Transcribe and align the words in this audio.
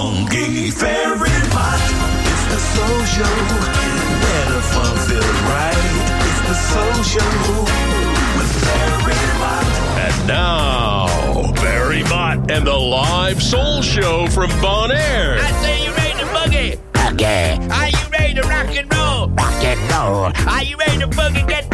funky, 0.00 0.70
very 0.70 1.36
hot. 1.52 1.80
It's 2.32 2.44
the 2.52 2.60
soul 2.72 3.00
show, 3.14 3.36
where 4.22 4.46
the 4.54 4.62
fun 4.72 4.94
feels 5.06 5.40
right. 5.52 5.92
It's 6.28 6.42
the 6.48 6.56
soul 6.70 6.96
show 7.12 7.32
with 8.36 8.52
very 8.64 9.20
hot. 9.40 9.68
And 10.06 10.16
now, 10.26 11.52
Barry 11.60 12.02
Mott 12.04 12.50
and 12.50 12.66
the 12.66 12.76
live 12.76 13.42
soul 13.42 13.82
show 13.82 14.26
from 14.28 14.48
Bon 14.62 14.90
Air. 14.90 15.36
I 15.38 15.50
say 15.62 15.84
you 15.84 15.92
ready 15.92 16.18
to 16.18 16.26
boogie. 16.36 17.12
Okay, 17.12 17.58
Are 17.70 17.88
you 17.88 18.04
ready 18.10 18.34
to 18.34 18.42
rock 18.48 18.74
and 18.80 18.94
roll? 18.94 19.28
rock 19.28 19.64
and 19.64 19.80
roll. 19.92 20.32
Are 20.54 20.62
you 20.64 20.76
ready 20.78 20.98
to 20.98 21.08
boogie? 21.08 21.46
Get 21.46 21.69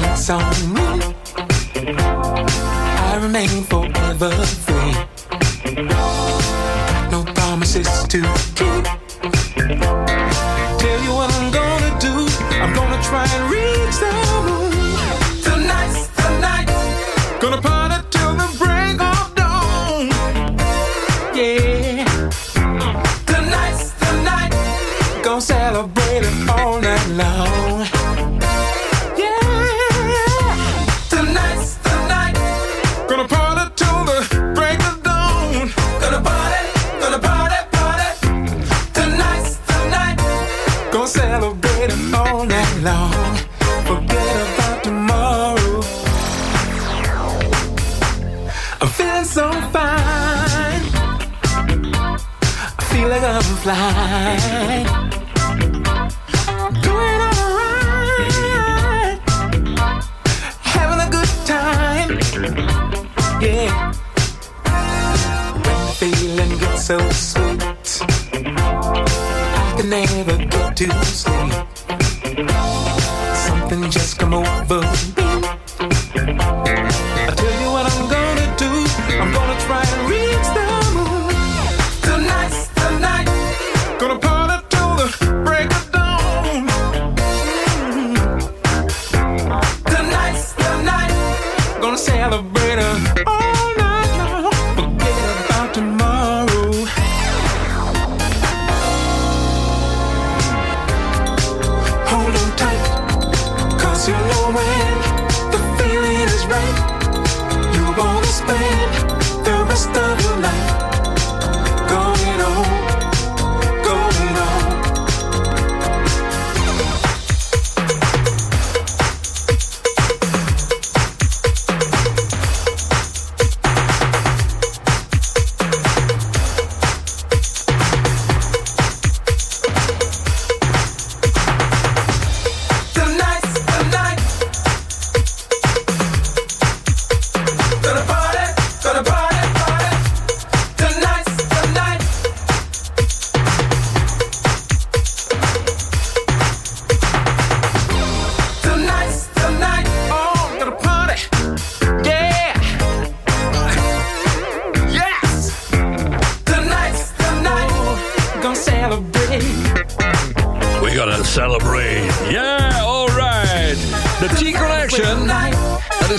got 0.00 0.71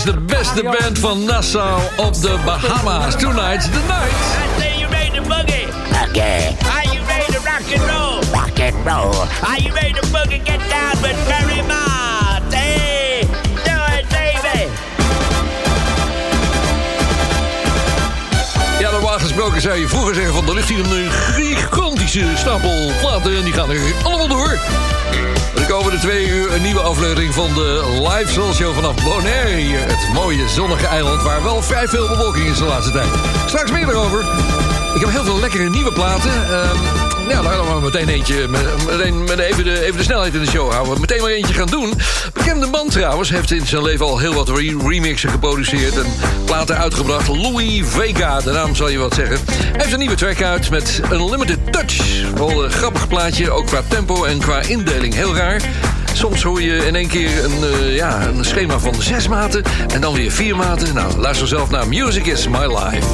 is 0.05 0.11
de 0.11 0.19
beste 0.19 0.63
band 0.63 0.99
van 0.99 1.23
Nassau 1.23 1.81
op 1.97 2.21
de 2.21 2.37
Bahama's. 2.45 3.15
Tonight's 3.15 3.65
the 3.65 3.79
night. 3.87 4.11
I 4.11 4.61
say 4.61 4.79
you 4.79 4.89
ready 4.89 5.11
to 5.11 5.21
boogie. 5.21 5.67
Okay, 6.09 6.55
Are 6.75 6.93
you 6.93 7.05
ready 7.07 7.31
to 7.31 7.39
rock 7.39 7.67
and 7.75 7.83
roll? 7.91 8.19
rock 8.33 8.59
and 8.59 8.85
roll. 8.85 9.27
Are 9.43 9.61
you 9.61 9.73
ready 9.73 9.93
to 9.93 10.07
boogie? 10.07 10.41
Get 10.43 10.59
down 10.69 11.01
with 11.01 11.11
it, 11.11 11.27
baby. 11.27 11.53
Ja, 18.79 18.91
normaal 18.91 19.19
gesproken 19.19 19.61
zou 19.61 19.75
je 19.75 19.87
vroeger 19.87 20.15
zeggen 20.15 20.33
van... 20.33 20.47
er 20.47 20.53
ligt 20.53 20.69
hier 20.69 20.79
een 20.79 21.11
gigantische 21.11 22.25
stapel 22.35 22.91
platen 23.01 23.35
en 23.37 23.43
die 23.43 23.53
gaan 23.53 23.69
er 23.69 23.79
allemaal 24.03 24.27
door. 24.27 24.59
De 25.73 25.79
komende 25.79 25.99
twee 25.99 26.27
uur 26.27 26.53
een 26.53 26.61
nieuwe 26.61 26.79
aflevering 26.79 27.33
van 27.33 27.53
de 27.53 27.99
live 28.09 28.31
soul 28.31 28.53
show 28.53 28.73
vanaf 28.73 29.03
Bonaire. 29.03 29.77
Het 29.77 30.13
mooie 30.13 30.49
zonnige 30.49 30.87
eiland 30.87 31.21
waar 31.21 31.43
wel 31.43 31.61
vrij 31.61 31.87
veel 31.87 32.07
bewolking 32.07 32.45
is 32.45 32.57
de 32.57 32.63
laatste 32.63 32.91
tijd. 32.91 33.07
Straks 33.45 33.71
meer 33.71 33.89
erover. 33.89 34.25
Ik 34.95 35.01
heb 35.01 35.09
heel 35.09 35.23
veel 35.23 35.39
lekkere 35.39 35.69
nieuwe 35.69 35.91
platen. 35.91 36.31
Ehm, 36.49 37.12
ja, 37.27 37.41
daar 37.41 37.53
gaan 37.53 37.75
we 37.75 37.81
meteen 37.81 38.09
eentje, 38.09 38.47
met- 38.47 38.85
meteen, 38.91 39.23
met 39.23 39.39
even, 39.39 39.63
de, 39.63 39.81
even 39.85 39.97
de 39.97 40.03
snelheid 40.03 40.33
in 40.33 40.39
de 40.43 40.49
show 40.49 40.71
houden. 40.71 40.99
Meteen 41.01 41.21
maar 41.21 41.29
eentje 41.31 41.53
gaan 41.53 41.67
doen. 41.67 41.93
Bekende 42.33 42.65
man 42.65 42.89
trouwens, 42.89 43.29
heeft 43.29 43.51
in 43.51 43.67
zijn 43.67 43.81
leven 43.83 44.05
al 44.05 44.17
heel 44.17 44.33
wat 44.33 44.49
re- 44.49 44.77
remixen 44.87 45.29
geproduceerd 45.29 45.97
en 45.97 46.05
platen 46.45 46.77
uitgebracht. 46.77 47.27
Louis 47.27 47.81
Vega, 47.85 48.39
de 48.41 48.51
naam 48.51 48.75
zal 48.75 48.87
je 48.89 48.97
wat 48.97 49.13
zeggen. 49.13 49.37
Hij 49.51 49.71
heeft 49.77 49.93
een 49.93 49.99
nieuwe 49.99 50.15
track 50.15 50.41
uit 50.41 50.69
met 50.69 51.01
Unlimited 51.11 51.57
Touch. 51.71 52.21
Wel 52.35 52.63
een 52.63 52.71
grappig 52.71 53.07
plaatje, 53.07 53.51
ook 53.51 53.65
qua 53.65 53.81
tempo 53.87 54.23
en 54.23 54.39
qua 54.39 54.61
indeling 54.61 55.13
heel 55.13 55.35
raar. 55.35 55.61
Soms 56.13 56.43
hoor 56.43 56.61
je 56.61 56.85
in 56.85 56.95
één 56.95 57.07
keer 57.07 57.43
een, 57.43 57.63
eh, 57.63 57.95
ja, 57.95 58.21
een 58.27 58.45
schema 58.45 58.79
van 58.79 59.01
zes 59.01 59.27
maten 59.27 59.63
en 59.93 60.01
dan 60.01 60.13
weer 60.13 60.31
vier 60.31 60.55
maten. 60.55 60.93
Nou, 60.93 61.17
luister 61.17 61.47
zelf 61.47 61.69
naar 61.69 61.87
Music 61.87 62.25
is 62.25 62.47
My 62.47 62.65
Life. 62.65 63.07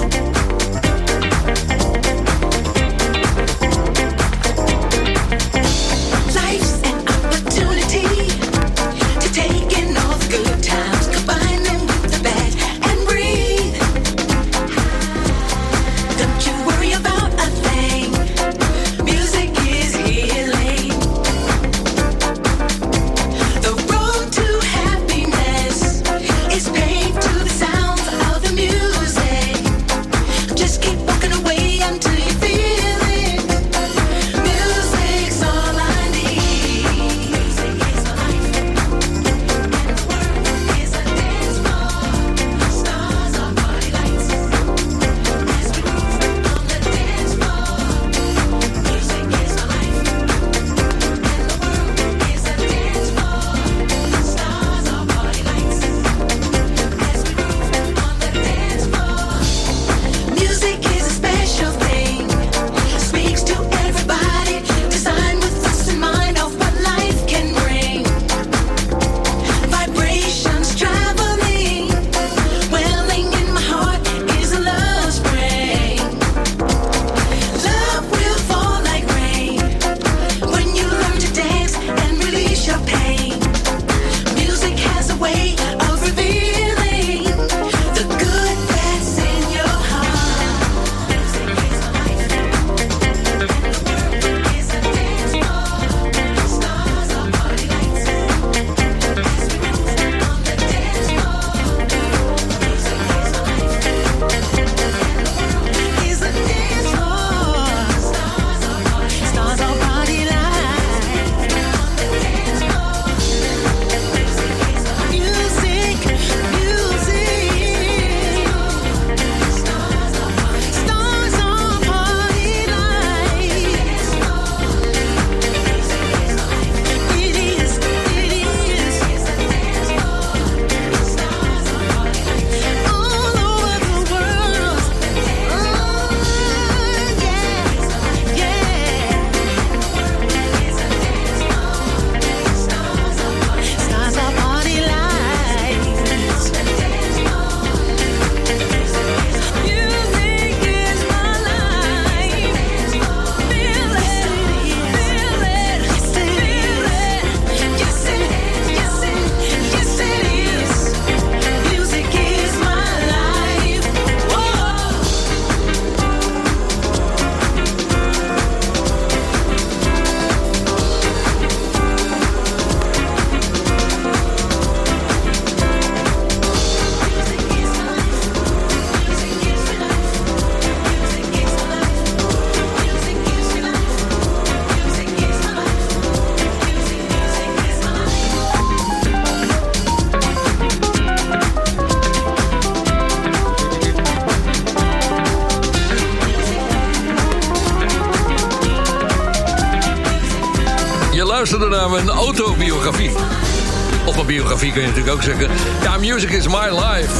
Biografie 204.60 204.84
kun 204.84 204.94
je 204.94 205.02
natuurlijk 205.02 205.16
ook 205.16 205.40
zeggen. 205.40 205.82
Ja, 205.82 205.98
music 205.98 206.30
is 206.30 206.48
my 206.48 206.70
life. 206.70 207.12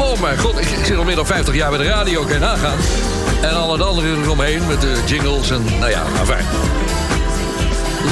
Oh 0.00 0.20
mijn 0.20 0.38
god, 0.38 0.60
ik, 0.60 0.68
zit 0.84 0.96
al 0.96 1.04
meer 1.04 1.16
dan 1.16 1.26
50 1.26 1.54
jaar 1.54 1.70
bij 1.70 1.78
de 1.78 1.84
radio, 1.84 2.22
kan 2.22 2.32
je 2.32 2.38
nagaan. 2.38 2.78
En 3.42 3.54
al 3.54 3.72
het 3.72 3.82
andere 3.82 4.16
eromheen 4.22 4.66
met 4.66 4.80
de 4.80 5.02
jingles 5.06 5.50
en 5.50 5.64
nou 5.78 5.90
ja, 5.90 6.02
maar 6.14 6.26
fijn. 6.26 6.44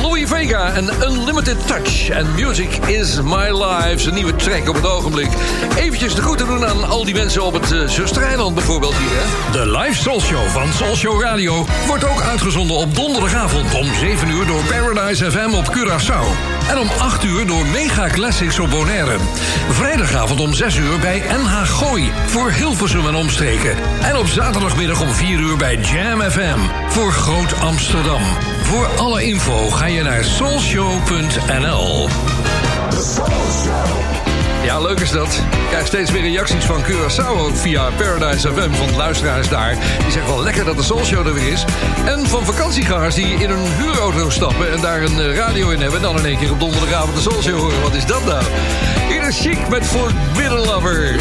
Louis 0.02 0.28
Vega 0.28 0.72
en 0.74 0.90
Unlimited 1.02 1.66
Touch. 1.66 2.08
En 2.08 2.26
Music 2.34 2.76
is 2.76 3.20
My 3.22 3.64
Life. 3.64 3.98
Zijn 3.98 4.14
nieuwe 4.14 4.36
track 4.36 4.68
op 4.68 4.74
het 4.74 4.86
ogenblik. 4.86 5.28
Eventjes 5.76 6.14
de 6.14 6.22
groeten 6.22 6.46
doen 6.46 6.66
aan 6.66 6.88
al 6.88 7.04
die 7.04 7.14
mensen 7.14 7.42
op 7.42 7.52
het 7.52 7.72
uh, 7.72 7.88
Zustereiland 7.88 8.54
bijvoorbeeld 8.54 8.94
hier. 8.94 9.52
De 9.52 9.70
live 9.78 10.02
Soul 10.02 10.20
Show 10.20 10.46
van 10.48 10.72
Soul 10.72 10.96
Show 10.96 11.22
Radio 11.22 11.66
wordt 11.86 12.04
ook 12.04 12.20
uitgezonden 12.20 12.76
op 12.76 12.94
donderdagavond 12.94 13.74
om 13.74 13.94
7 13.94 14.30
uur 14.30 14.46
door 14.46 14.62
Paradise 14.64 15.30
FM 15.30 15.54
op 15.54 15.76
Curaçao. 15.76 16.55
En 16.68 16.78
om 16.78 16.88
8 16.98 17.24
uur 17.24 17.46
door 17.46 17.66
Mega 17.66 18.08
Classics 18.08 18.58
op 18.58 18.70
Bonaire. 18.70 19.16
Vrijdagavond 19.70 20.40
om 20.40 20.54
6 20.54 20.76
uur 20.76 20.98
bij 20.98 21.18
NH 21.18 21.66
Gooi 21.66 22.12
voor 22.26 22.50
Hilversum 22.50 23.06
en 23.06 23.14
omstreken. 23.14 23.76
En 24.02 24.16
op 24.16 24.26
zaterdagmiddag 24.26 25.00
om 25.00 25.12
4 25.12 25.38
uur 25.38 25.56
bij 25.56 25.76
Jam 25.76 26.20
FM 26.20 26.58
voor 26.88 27.12
Groot 27.12 27.60
Amsterdam. 27.60 28.22
Voor 28.62 28.86
alle 28.86 29.24
info 29.24 29.70
ga 29.70 29.86
je 29.86 30.02
naar 30.02 30.24
soulshow.nl. 30.24 32.08
Ja, 34.66 34.80
leuk 34.80 35.00
is 35.00 35.10
dat. 35.10 35.34
Ik 35.52 35.68
krijg 35.68 35.86
steeds 35.86 36.10
weer 36.10 36.22
reacties 36.22 36.64
van 36.64 36.82
Curaçao 36.82 37.38
ook 37.38 37.56
via 37.56 37.90
Paradise 37.90 38.52
FM 38.52 38.70
van 38.70 38.96
luisteraars 38.96 39.48
daar. 39.48 39.74
Die 40.02 40.10
zeggen 40.10 40.34
wel 40.34 40.42
lekker 40.42 40.64
dat 40.64 40.76
de 40.76 40.82
Soul 40.82 41.04
Show 41.04 41.26
er 41.26 41.34
weer 41.34 41.52
is. 41.52 41.64
En 42.04 42.26
van 42.26 42.44
vakantiegangers 42.44 43.14
die 43.14 43.34
in 43.34 43.50
een 43.50 43.72
huurauto 43.78 44.30
stappen 44.30 44.72
en 44.72 44.80
daar 44.80 45.02
een 45.02 45.20
eh, 45.20 45.34
radio 45.34 45.70
in 45.70 45.80
hebben. 45.80 45.96
En 45.96 46.02
dan 46.02 46.18
in 46.18 46.24
één 46.24 46.38
keer 46.38 46.52
op 46.52 46.60
donderdagavond 46.60 47.14
de 47.14 47.22
Soul 47.22 47.42
Show 47.42 47.58
horen. 47.58 47.82
Wat 47.82 47.94
is 47.94 48.06
dat 48.06 48.24
nou? 48.24 48.44
Hier 49.08 49.28
is 49.28 49.40
Chic 49.40 49.68
met 49.68 49.86
Forbidden 49.86 50.64
Lover. 50.64 51.14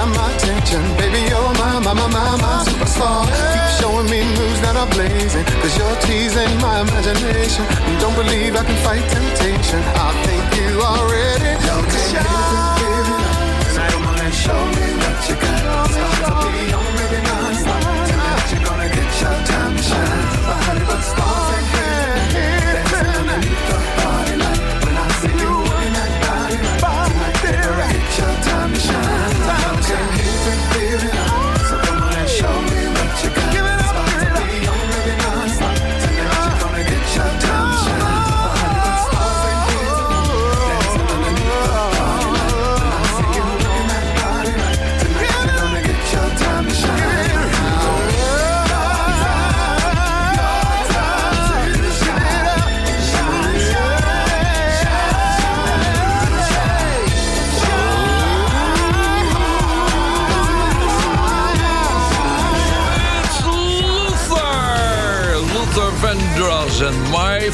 got 0.00 0.16
my 0.16 0.32
attention. 0.34 0.80
Baby, 0.96 1.20
you're 1.28 1.52
my, 1.60 1.78
my, 1.80 1.92
my, 1.92 2.08
my, 2.08 2.36
my 2.44 2.64
superstar. 2.64 3.20
Keep 3.52 3.66
showing 3.80 4.08
me 4.08 4.20
moves 4.36 4.60
that 4.64 4.76
are 4.76 4.90
blazing. 4.96 5.44
Cause 5.60 5.76
you're 5.76 5.98
teasing 6.06 6.54
my 6.60 6.80
imagination. 6.80 7.64
And 7.86 8.00
don't 8.00 8.16
believe 8.16 8.56
I 8.56 8.64
can 8.64 8.78
fight 8.84 9.04
temptation. 9.16 9.80
I 10.06 10.08
think 10.24 10.42
you 10.60 10.80
are 10.80 11.04
ready. 11.12 11.52
Don't 11.66 11.86
be 11.92 12.00
shy. 12.12 12.79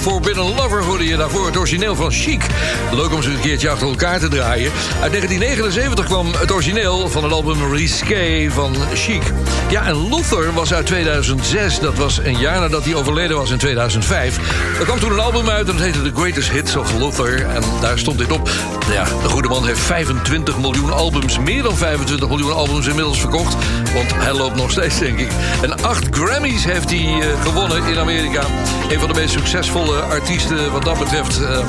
Forbidden 0.07 0.55
Lover 0.55 0.83
hoorde 0.83 1.07
je 1.07 1.17
daarvoor 1.17 1.47
het 1.47 1.57
origineel 1.57 1.95
van 1.95 2.11
Chic. 2.11 2.47
Leuk 2.93 3.13
om 3.13 3.23
ze 3.23 3.31
een 3.31 3.41
keertje 3.41 3.71
achter 3.71 3.89
elkaar 3.89 4.19
te 4.19 4.29
draaien. 4.29 4.73
Uit 5.01 5.11
1979 5.11 6.05
kwam 6.05 6.33
het 6.33 6.53
origineel 6.53 7.09
van 7.09 7.23
het 7.23 7.33
album 7.33 7.73
Risqué 7.73 8.51
van 8.51 8.77
Chic. 8.95 9.23
Ja, 9.71 9.87
en 9.87 10.09
Luther 10.09 10.53
was 10.53 10.75
uit 10.75 10.87
2006. 10.87 11.79
Dat 11.79 11.95
was 11.95 12.19
een 12.19 12.39
jaar 12.39 12.61
nadat 12.61 12.85
hij 12.85 12.95
overleden 12.95 13.37
was 13.37 13.51
in 13.51 13.59
2005. 13.59 14.39
Er 14.79 14.85
kwam 14.85 14.99
toen 14.99 15.13
een 15.13 15.21
album 15.21 15.49
uit 15.49 15.69
en 15.69 15.77
dat 15.77 15.85
heette 15.85 16.03
The 16.03 16.13
Greatest 16.15 16.51
Hits 16.51 16.77
of 16.77 16.93
Luther. 16.93 17.47
En 17.47 17.63
daar 17.81 17.99
stond 17.99 18.19
dit 18.19 18.33
op. 18.33 18.51
Ja, 18.91 19.05
de 19.05 19.29
goede 19.29 19.49
man 19.49 19.67
heeft 19.67 19.81
25 19.81 20.59
miljoen 20.59 20.93
albums, 20.93 21.39
meer 21.39 21.63
dan 21.63 21.77
25 21.77 22.29
miljoen 22.29 22.53
albums 22.53 22.87
inmiddels 22.87 23.21
verkocht. 23.21 23.57
Want 23.95 24.15
hij 24.15 24.33
loopt 24.33 24.57
nog 24.57 24.71
steeds, 24.71 24.99
denk 24.99 25.19
ik. 25.19 25.31
En 25.63 25.83
acht 25.83 26.07
Grammys 26.11 26.65
heeft 26.65 26.91
hij 26.91 27.21
eh, 27.21 27.43
gewonnen 27.43 27.85
in 27.85 27.99
Amerika. 27.99 28.43
Een 28.89 29.01
van 29.01 29.09
de 29.09 29.15
meest 29.15 29.33
succesvolle 29.33 30.01
artiesten 30.01 30.73
wat 30.73 30.83
dat 30.83 30.99
betreft. 30.99 31.43
Ehm. 31.43 31.67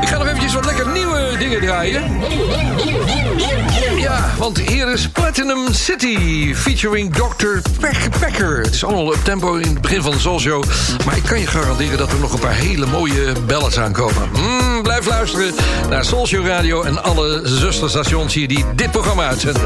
Ik 0.00 0.08
ga 0.08 0.18
nog 0.18 0.26
eventjes 0.26 0.54
wat 0.54 0.64
lekker 0.64 0.88
nieuwe 0.88 1.36
dingen 1.38 1.60
draaien. 1.60 2.02
Ja, 3.96 4.30
want 4.38 4.58
hier 4.58 4.92
is 4.92 5.08
Platinum 5.08 5.72
City 5.72 6.54
featuring 6.54 7.14
Dr. 7.14 7.70
Peck 7.80 8.08
Pecker. 8.20 8.60
Het 8.60 8.74
is 8.74 8.84
allemaal 8.84 9.06
op 9.06 9.24
tempo 9.24 9.54
in 9.54 9.68
het 9.68 9.80
begin 9.80 10.02
van 10.02 10.12
de 10.12 10.18
Soul 10.18 10.64
Maar 11.06 11.16
ik 11.16 11.22
kan 11.22 11.40
je 11.40 11.46
garanderen 11.46 11.98
dat 11.98 12.12
er 12.12 12.18
nog 12.18 12.32
een 12.32 12.38
paar 12.38 12.54
hele 12.54 12.86
mooie 12.86 13.32
ballads 13.46 13.78
aankomen. 13.78 14.28
Mm. 14.32 14.57
Luisteren 15.06 15.54
naar 15.88 16.04
Soulshow 16.04 16.46
Radio 16.46 16.82
en 16.82 17.02
alle 17.02 17.40
zusterstations 17.44 18.34
hier 18.34 18.48
die 18.48 18.64
dit 18.74 18.90
programma 18.90 19.28
uitzenden. 19.28 19.62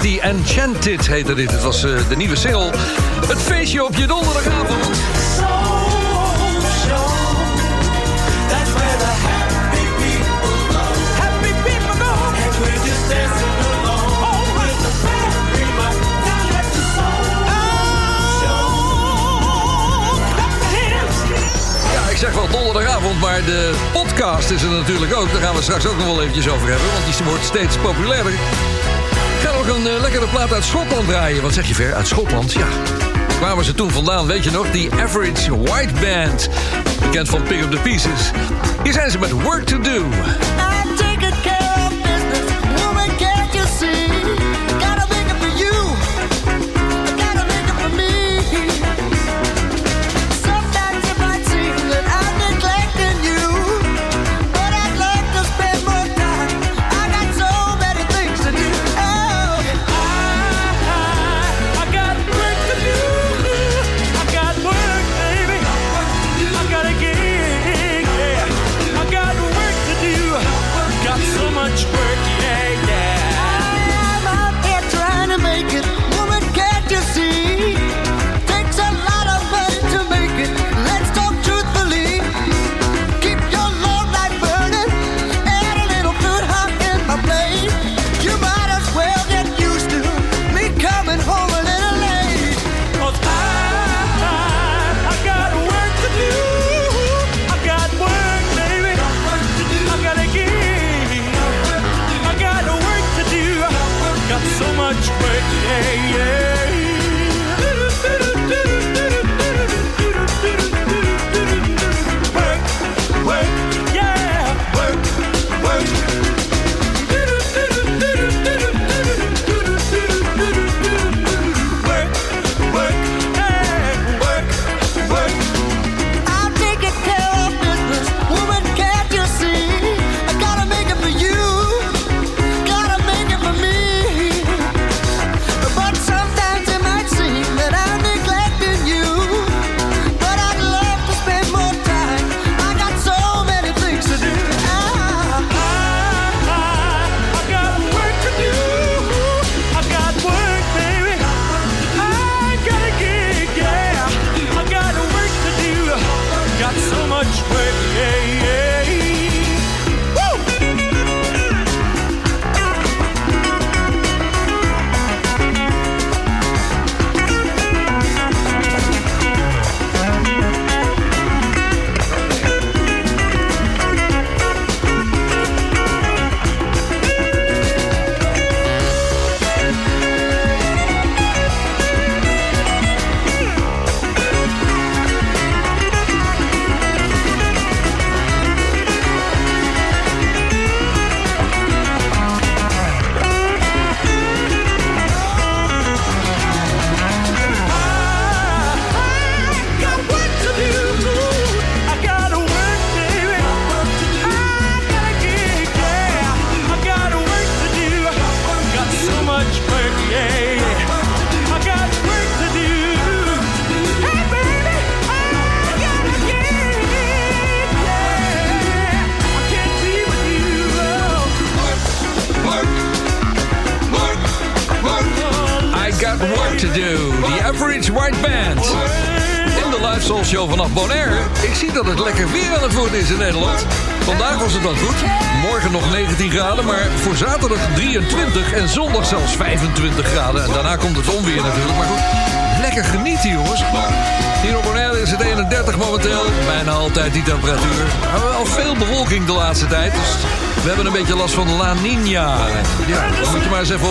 City 0.00 0.18
Enchanted 0.20 1.06
heette 1.06 1.34
dit. 1.34 1.50
Het 1.50 1.62
was 1.62 1.84
eh, 1.84 2.08
de 2.08 2.16
nieuwe 2.16 2.36
single. 2.36 2.70
Het 3.26 3.42
feestje 3.42 3.84
op 3.84 3.96
je 3.96 4.06
donderdagavond. 4.06 4.86
ik 22.10 22.16
zeg 22.16 22.34
wel 22.34 22.48
donderdagavond, 22.48 23.20
maar 23.20 23.44
de 23.44 23.74
podcast 23.92 24.50
is 24.50 24.62
er 24.62 24.68
natuurlijk 24.68 25.14
ook. 25.14 25.32
Daar 25.32 25.42
gaan 25.42 25.54
we 25.54 25.62
straks 25.62 25.86
ook 25.86 25.96
nog 25.96 26.06
wel 26.06 26.20
eventjes 26.20 26.48
over 26.48 26.68
hebben, 26.68 26.86
want 26.92 27.16
die 27.16 27.26
wordt 27.26 27.44
steeds 27.44 27.76
populairder 27.76 28.32
ook 29.70 29.76
een 29.76 29.86
eh, 29.86 30.00
lekkere 30.00 30.26
plaat 30.26 30.52
uit 30.52 30.64
Schotland 30.64 31.06
draaien. 31.08 31.42
Wat 31.42 31.54
zeg 31.54 31.68
je 31.68 31.74
ver? 31.74 31.94
Uit 31.94 32.06
Schotland, 32.06 32.52
ja. 32.52 32.66
Kwamen 33.38 33.64
ze 33.64 33.74
toen 33.74 33.90
vandaan, 33.90 34.26
weet 34.26 34.44
je 34.44 34.50
nog? 34.50 34.70
Die 34.70 34.92
Average 34.92 35.62
White 35.62 35.92
Band. 36.00 36.48
Bekend 37.00 37.28
van 37.28 37.42
Pick 37.42 37.60
Up 37.60 37.70
The 37.70 37.78
Pieces. 37.78 38.30
Hier 38.82 38.92
zijn 38.92 39.10
ze 39.10 39.18
met 39.18 39.30
Work 39.30 39.64
To 39.64 39.80
Do. 39.80 40.04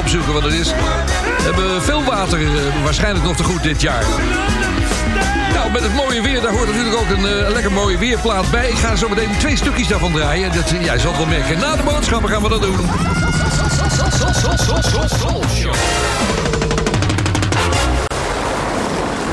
opzoeken 0.07 0.33
wat 0.33 0.43
het 0.43 0.53
is. 0.53 0.69
We 0.69 1.43
hebben 1.43 1.81
veel 1.83 2.03
water 2.03 2.41
eh, 2.41 2.83
waarschijnlijk 2.83 3.25
nog 3.25 3.35
te 3.35 3.43
goed 3.43 3.63
dit 3.63 3.81
jaar. 3.81 4.03
Nou, 5.53 5.71
met 5.71 5.83
het 5.83 5.93
mooie 5.93 6.21
weer, 6.21 6.41
daar 6.41 6.51
hoort 6.51 6.67
natuurlijk 6.67 6.95
ook 6.95 7.09
een 7.09 7.25
eh, 7.25 7.51
lekker 7.51 7.71
mooie 7.71 7.97
weerplaat 7.97 8.51
bij. 8.51 8.69
Ik 8.69 8.77
ga 8.77 8.95
zo 8.95 9.09
meteen 9.09 9.37
twee 9.37 9.55
stukjes 9.55 9.87
daarvan 9.87 10.11
draaien. 10.11 10.53
Dat, 10.53 10.71
eh, 10.71 10.83
jij 10.83 10.99
zal 10.99 11.17
wel 11.17 11.25
merken. 11.25 11.59
Na 11.59 11.75
de 11.75 11.83
boodschappen 11.83 12.29
gaan 12.29 12.41
we 12.41 12.49
dat 12.49 12.61
doen. 12.61 12.79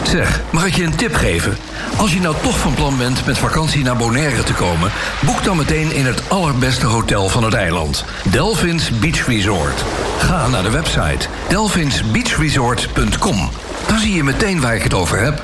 Zeg, 0.02 0.40
mag 0.50 0.66
ik 0.66 0.74
je 0.74 0.84
een 0.84 0.96
tip 0.96 1.14
geven? 1.14 1.56
Als 1.96 2.12
je 2.12 2.20
nou 2.20 2.34
toch 2.42 2.58
van 2.58 2.74
plan 2.74 2.98
bent 2.98 3.26
met 3.26 3.38
vakantie 3.38 3.84
naar 3.84 3.96
Bonaire 3.96 4.42
te 4.42 4.52
komen... 4.52 4.92
boek 5.20 5.44
dan 5.44 5.56
meteen 5.56 5.92
in 5.92 6.06
het 6.06 6.22
allerbeste 6.28 6.86
hotel 6.86 7.28
van 7.28 7.44
het 7.44 7.54
eiland. 7.54 8.04
Delphins 8.22 8.90
Beach 8.98 9.26
Resort. 9.26 9.84
Ga 10.24 10.48
naar 10.48 10.62
de 10.62 10.70
website 10.70 11.26
delvinsbeachresort.com. 11.48 13.48
Dan 13.86 13.98
zie 13.98 14.14
je 14.14 14.24
meteen 14.24 14.60
waar 14.60 14.74
ik 14.74 14.82
het 14.82 14.94
over 14.94 15.20
heb. 15.20 15.42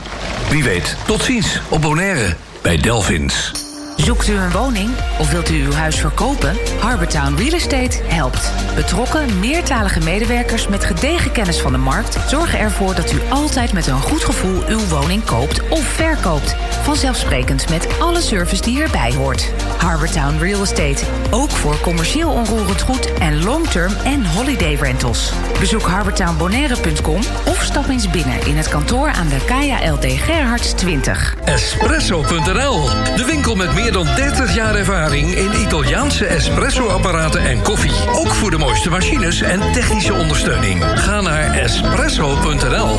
Wie 0.51 0.65
weet, 0.65 0.97
tot 1.07 1.23
ziens 1.23 1.61
op 1.69 1.81
Bonaire 1.81 2.35
bij 2.63 2.77
Delvins. 2.77 3.53
Zoekt 3.97 4.29
u 4.29 4.37
een 4.37 4.51
woning 4.51 4.91
of 5.19 5.31
wilt 5.31 5.51
u 5.51 5.65
uw 5.65 5.73
huis 5.73 5.97
verkopen? 5.97 6.57
Harbortown 6.79 7.37
Real 7.37 7.53
Estate 7.53 8.01
helpt. 8.05 8.53
Betrokken, 8.75 9.39
meertalige 9.39 10.01
medewerkers 10.01 10.69
met 10.69 10.85
gedegen 10.85 11.33
kennis 11.33 11.61
van 11.61 11.73
de 11.73 11.79
markt 11.79 12.17
zorgen 12.29 12.59
ervoor 12.59 12.95
dat 12.95 13.13
u 13.13 13.21
altijd 13.29 13.73
met 13.73 13.87
een 13.87 14.01
goed 14.01 14.25
gevoel 14.25 14.63
uw 14.69 14.87
woning 14.87 15.25
koopt 15.25 15.69
of 15.69 15.85
verkoopt. 15.85 16.57
Vanzelfsprekend 16.83 17.69
met 17.69 17.99
alle 17.99 18.21
service 18.21 18.63
die 18.63 18.83
erbij 18.83 19.15
hoort. 19.15 19.53
Harbortown 19.81 20.39
Real 20.39 20.63
Estate. 20.63 21.05
Ook 21.31 21.51
voor 21.51 21.81
commercieel 21.81 22.31
onroerend 22.31 22.81
goed 22.81 23.13
en 23.13 23.43
long-term 23.45 23.93
en 24.05 24.27
holiday 24.27 24.75
rentals. 24.75 25.33
Bezoek 25.59 25.83
harbortownbonaire.com 25.83 27.21
of 27.47 27.63
stap 27.63 27.89
eens 27.89 28.11
binnen 28.11 28.47
in 28.47 28.57
het 28.57 28.69
kantoor 28.69 29.09
aan 29.09 29.29
de 29.29 29.45
Kaya 29.47 29.93
LD 29.93 30.05
Gerhards 30.05 30.73
20. 30.73 31.35
Espresso.nl, 31.45 32.89
de 33.17 33.25
winkel 33.27 33.55
met 33.55 33.75
meer 33.75 33.93
dan 33.93 34.07
30 34.15 34.55
jaar 34.55 34.75
ervaring 34.75 35.35
in 35.35 35.61
Italiaanse 35.61 36.27
espresso-apparaten 36.27 37.45
en 37.45 37.63
koffie. 37.63 38.09
Ook 38.13 38.29
voor 38.29 38.51
de 38.51 38.59
mooiste 38.59 38.91
machines 38.91 39.41
en 39.41 39.73
technische 39.73 40.15
ondersteuning. 40.15 40.85
Ga 40.85 41.21
naar 41.21 41.53
espresso.nl. 41.53 42.99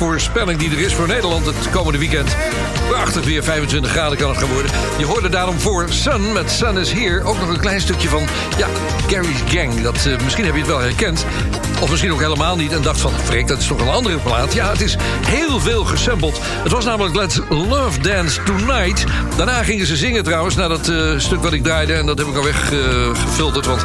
mooie 0.00 0.12
weersvoorspelling 0.12 0.58
die 0.58 0.70
er 0.70 0.84
is 0.84 0.94
voor 0.94 1.06
Nederland 1.06 1.46
het 1.46 1.70
komende 1.70 1.98
weekend. 1.98 2.36
Prachtig 2.88 3.24
weer, 3.24 3.42
25 3.42 3.90
graden 3.90 4.18
kan 4.18 4.28
het 4.28 4.38
gaan 4.38 4.52
worden. 4.52 4.70
Je 4.98 5.04
hoorde 5.04 5.28
daarom 5.28 5.60
voor 5.60 5.86
Sun 5.88 6.32
met 6.32 6.50
Sun 6.50 6.78
is 6.78 6.92
Here 6.92 7.22
ook 7.22 7.38
nog 7.40 7.48
een 7.48 7.60
klein 7.60 7.80
stukje 7.80 8.08
van 8.08 8.22
ja, 8.56 8.66
Gary's 9.06 9.42
Gang. 9.48 9.82
Dat, 9.82 10.06
eh, 10.06 10.22
misschien 10.24 10.44
heb 10.44 10.54
je 10.54 10.60
het 10.60 10.68
wel 10.68 10.78
herkend. 10.78 11.24
Of 11.80 11.90
misschien 11.90 12.12
ook 12.12 12.20
helemaal 12.20 12.56
niet 12.56 12.72
en 12.72 12.82
dacht 12.82 13.00
van, 13.00 13.12
freak, 13.24 13.48
dat 13.48 13.58
is 13.58 13.66
toch 13.66 13.80
een 13.80 13.88
andere 13.88 14.18
plaat. 14.18 14.52
Ja, 14.52 14.70
het 14.70 14.80
is 14.80 14.96
heel 15.26 15.60
veel 15.60 15.84
gesampled. 15.84 16.38
Het 16.42 16.72
was 16.72 16.84
namelijk 16.84 17.14
Let's 17.14 17.40
Love 17.48 18.00
Dance 18.00 18.42
Tonight. 18.42 19.04
Daarna 19.36 19.62
gingen 19.62 19.86
ze 19.86 19.96
zingen 19.96 20.24
trouwens, 20.24 20.54
naar 20.54 20.68
dat 20.68 20.88
eh, 20.88 21.18
stuk 21.18 21.42
wat 21.42 21.52
ik 21.52 21.62
draaide. 21.62 21.92
En 21.92 22.06
dat 22.06 22.18
heb 22.18 22.26
ik 22.26 22.36
al 22.36 22.44
weggefilterd, 22.44 23.66
want 23.66 23.84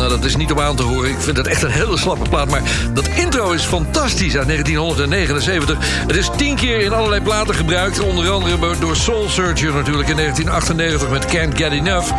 nou, 0.00 0.12
dat 0.12 0.24
is 0.24 0.36
niet 0.36 0.52
om 0.52 0.60
aan 0.60 0.76
te 0.76 0.82
horen. 0.82 1.10
Ik 1.10 1.20
vind 1.20 1.36
het 1.36 1.46
echt 1.46 1.62
een 1.62 1.70
hele 1.70 1.98
slappe 1.98 2.28
plaat. 2.28 2.50
Maar 2.50 2.62
dat 2.92 3.08
intro 3.08 3.50
is 3.50 3.62
fantastisch 3.62 4.36
uit 4.36 4.46
1979. 4.46 5.76
Het 5.80 6.16
is 6.16 6.30
tien 6.36 6.56
keer 6.56 6.80
in 6.80 6.92
allerlei 6.92 7.20
platen 7.22 7.54
gebruikt. 7.54 8.00
Onder 8.00 8.30
andere 8.30 8.78
door 8.80 8.96
Soul 8.96 9.28
Searcher 9.28 9.72
natuurlijk 9.72 10.08
in 10.08 10.16
1998 10.16 11.10
met 11.10 11.24
Can't 11.24 11.56
Get 11.56 11.72
Enough. 11.72 12.12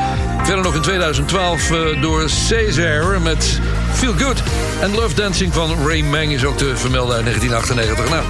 Verder 0.43 0.63
nog 0.63 0.75
in 0.75 0.81
2012 0.81 1.71
eh, 1.71 2.01
door 2.01 2.29
Cesar 2.29 3.21
met 3.21 3.59
Feel 3.93 4.13
Good. 4.17 4.43
En 4.81 4.95
Love 4.95 5.15
Dancing 5.15 5.53
van 5.53 5.87
Ray 5.87 6.01
Mang 6.01 6.31
is 6.31 6.45
ook 6.45 6.57
te 6.57 6.75
vermelden 6.75 7.15
uit 7.15 7.25
1998. 7.25 8.09
Nou, 8.09 8.23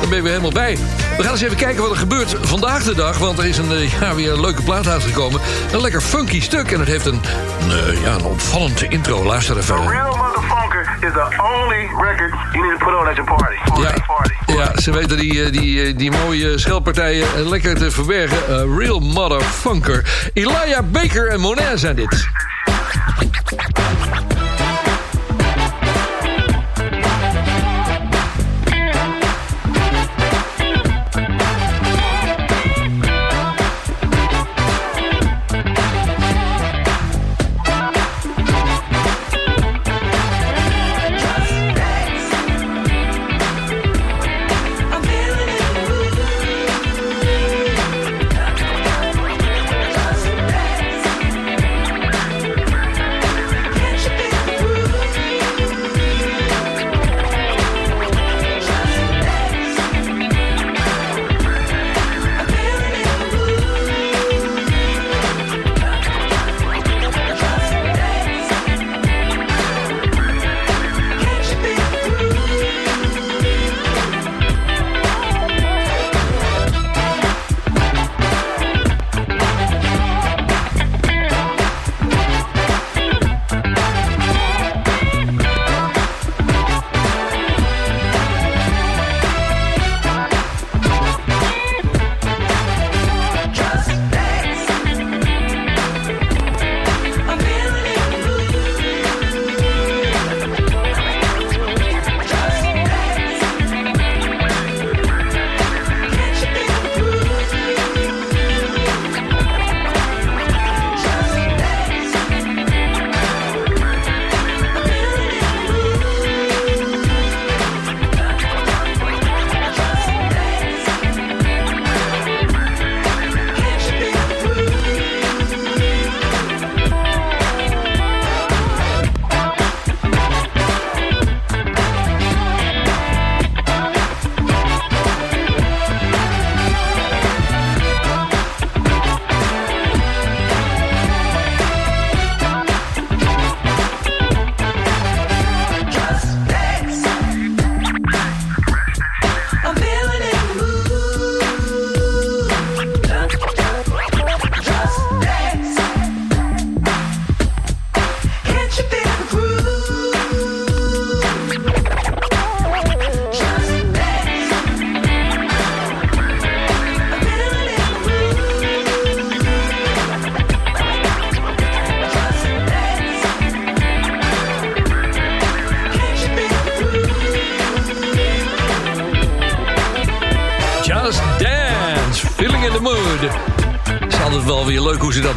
dan 0.00 0.08
ben 0.08 0.16
je 0.16 0.22
weer 0.22 0.32
helemaal 0.32 0.52
bij. 0.52 0.78
We 1.16 1.22
gaan 1.22 1.32
eens 1.32 1.42
even 1.42 1.56
kijken 1.56 1.82
wat 1.82 1.90
er 1.90 1.96
gebeurt 1.96 2.36
vandaag 2.40 2.82
de 2.82 2.94
dag. 2.94 3.18
Want 3.18 3.38
er 3.38 3.44
is 3.44 3.58
een, 3.58 3.72
eh, 3.72 4.00
ja, 4.00 4.14
weer 4.14 4.32
een 4.32 4.40
leuke 4.40 4.62
plaat 4.62 4.88
uitgekomen. 4.88 5.40
Een 5.72 5.80
lekker 5.80 6.00
funky 6.00 6.40
stuk. 6.40 6.72
En 6.72 6.78
het 6.78 6.88
heeft 6.88 7.06
een, 7.06 7.20
een, 7.60 7.70
eh, 7.70 8.02
ja, 8.02 8.14
een 8.14 8.24
opvallende 8.24 8.88
intro. 8.88 9.24
Luister 9.24 9.56
even. 9.56 9.88
Real 9.88 10.16
motherfunker 10.16 10.96
is 11.00 11.12
the 11.12 11.42
only 11.54 11.88
record 12.08 12.34
you 12.52 12.66
need 12.66 12.78
to 12.78 12.84
put 12.84 12.94
on 12.94 13.06
at 13.08 13.16
your 13.16 13.34
party. 13.34 13.82
Ja, 13.82 13.94
Party. 14.06 14.34
ja, 14.46 14.80
ze 14.80 14.92
weten 14.92 15.16
die, 15.16 15.44
eh, 15.44 15.52
die, 15.52 15.94
die 15.94 16.10
mooie 16.10 16.58
schelpartijen 16.58 17.48
lekker 17.48 17.76
te 17.76 17.90
verbergen. 17.90 18.38
Eh, 18.48 18.78
real 18.78 18.98
motherfunker. 18.98 20.30
Elijah 20.32 20.82
Baker 20.84 21.28
en 21.28 21.40
Monet 21.40 21.80
zijn 21.80 21.96
dit. 21.96 22.28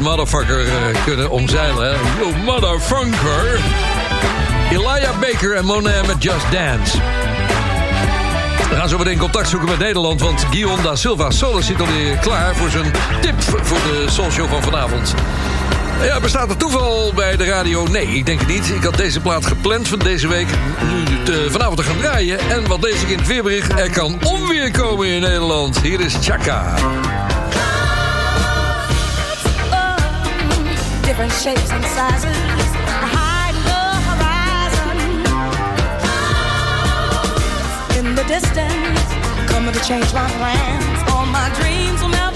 Motherfucker 0.10 0.68
eh, 0.68 1.04
kunnen 1.06 1.30
omzeilen. 1.30 1.98
Yo, 2.20 2.32
motherfucker. 2.46 3.60
Elijah 4.72 5.20
Baker 5.20 5.56
en 5.56 5.66
Monet 5.66 6.08
met 6.08 6.24
Just 6.24 6.52
Dance. 6.52 6.98
We 8.70 8.76
gaan 8.76 8.90
zo 8.90 8.98
meteen 8.98 9.18
contact 9.18 9.50
zoeken 9.50 9.70
met 9.70 9.80
Nederland... 9.80 10.22
want 10.22 10.46
Guillaume 10.50 10.82
da 10.82 10.96
Silva 10.96 11.32
Solis 11.32 11.66
zit 11.66 11.80
alweer 11.80 12.18
klaar... 12.18 12.56
voor 12.56 12.70
zijn 12.70 12.92
tip 13.22 13.42
voor 13.42 13.78
de 13.78 14.06
Soul 14.10 14.32
Show 14.32 14.50
van 14.50 14.64
vanavond. 14.64 15.14
Ja, 16.04 16.20
bestaat 16.20 16.50
er 16.50 16.58
toeval 16.58 17.12
bij 17.16 17.38
de 17.38 17.46
radio? 17.46 17.88
Nee, 17.88 18.08
ik 18.08 18.26
denk 18.26 18.40
het 18.40 18.50
niet. 18.50 18.70
Ik 18.70 18.84
had 18.84 18.96
deze 18.96 19.20
plaat 19.20 19.46
gepland 19.46 19.88
van 19.88 20.00
deze 20.00 20.28
week 20.28 20.48
nu 20.92 21.24
te, 21.24 21.48
vanavond 21.50 21.78
te 21.78 21.84
gaan 21.84 21.98
draaien. 21.98 22.40
En 22.40 22.68
wat 22.68 22.84
lees 22.84 23.02
ik 23.02 23.10
in 23.10 23.18
het 23.18 23.28
weerbericht? 23.28 23.80
Er 23.80 23.92
kan 23.92 24.20
onweer 24.24 24.72
komen 24.72 25.08
in 25.08 25.22
Nederland. 25.22 25.82
Hier 25.82 26.00
is 26.00 26.16
Chaka. 26.22 26.76
Different 31.20 31.44
shapes 31.44 31.70
and 31.72 31.84
sizes. 31.84 32.38
Hide 33.12 33.58
the 33.68 33.84
horizon. 34.08 34.98
In 38.00 38.16
the 38.16 38.24
distance, 38.24 39.04
coming 39.52 39.74
to 39.74 39.82
change 39.84 40.14
my 40.14 40.30
plans. 40.38 41.12
All 41.12 41.26
my 41.26 41.50
dreams 41.60 42.02
will 42.02 42.08
melt 42.08 42.29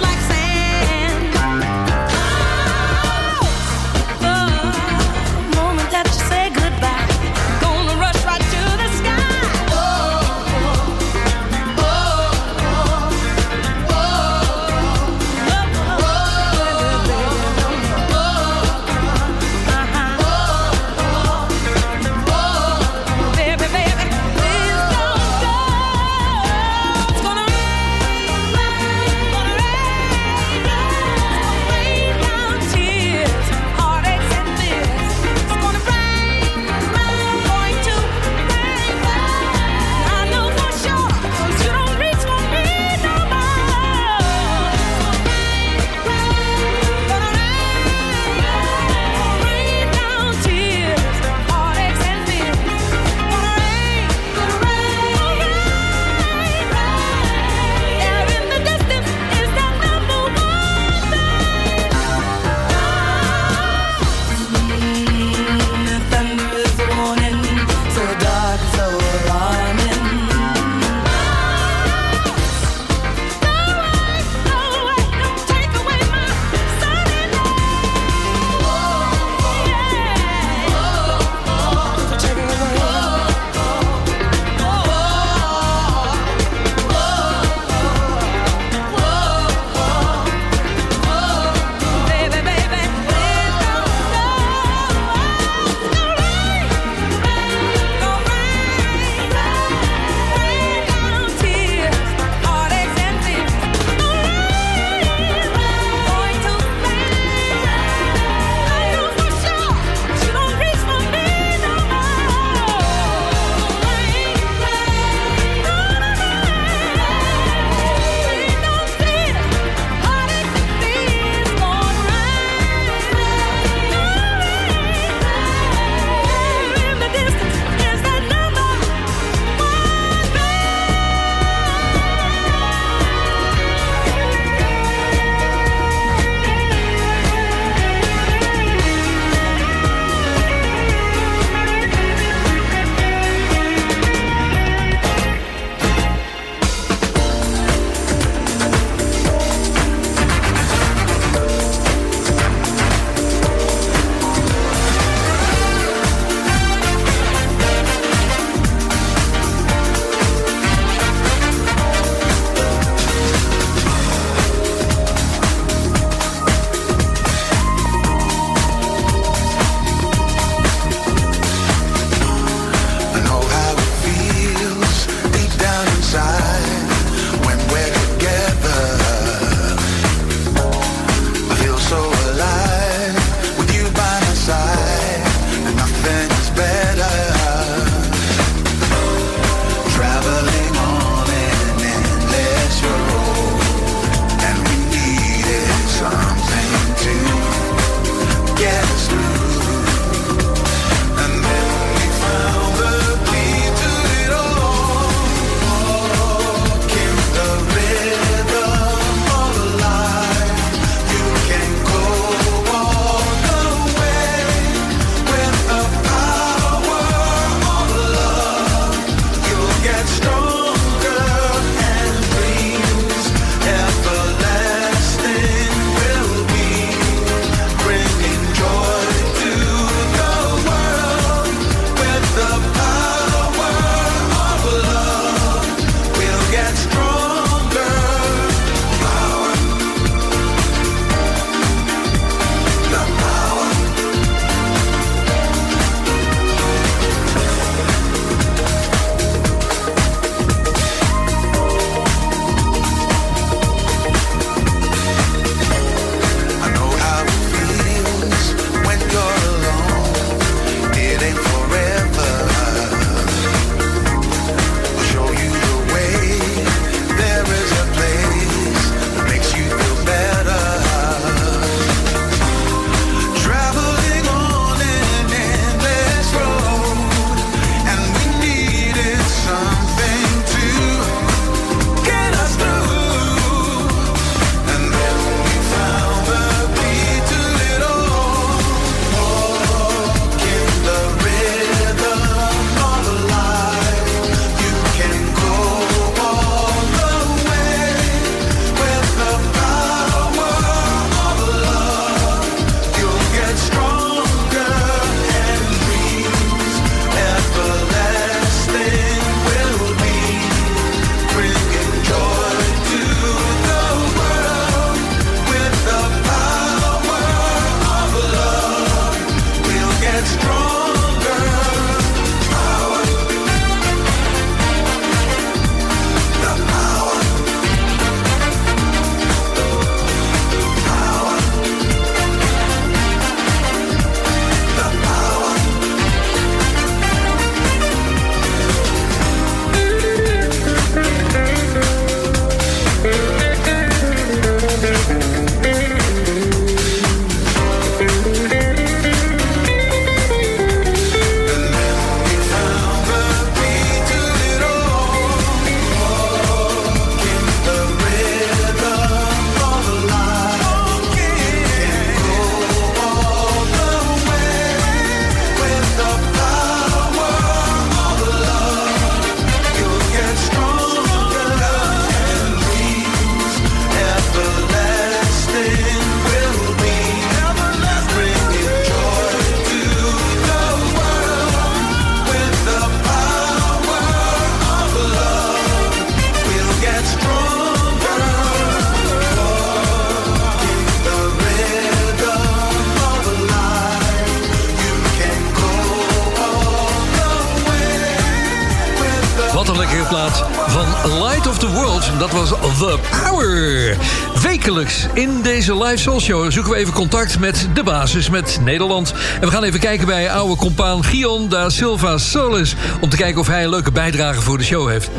deze 405.66 405.84
live 405.84 405.98
soul 405.98 406.20
show 406.20 406.52
zoeken 406.52 406.72
we 406.72 406.78
even 406.78 406.94
contact 406.94 407.40
met 407.40 407.68
de 407.74 407.84
basis, 407.84 408.30
met 408.30 408.60
Nederland. 408.64 409.14
En 409.42 409.48
we 409.48 409.52
gaan 409.54 409.64
even 409.64 409.80
kijken 409.80 410.06
bij 410.06 410.32
oude 410.32 410.56
compaan 410.56 411.04
Gion 411.04 411.50
da 411.50 411.70
Silva 411.70 412.18
Solis... 412.18 412.76
om 413.02 413.10
te 413.10 413.18
kijken 413.18 413.40
of 413.42 413.48
hij 413.48 413.64
een 413.64 413.70
leuke 413.70 413.92
bijdrage 413.92 414.42
voor 414.42 414.58
de 414.58 414.64
show 414.64 414.90
heeft. 414.90 415.10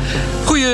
Goeie 0.43 0.67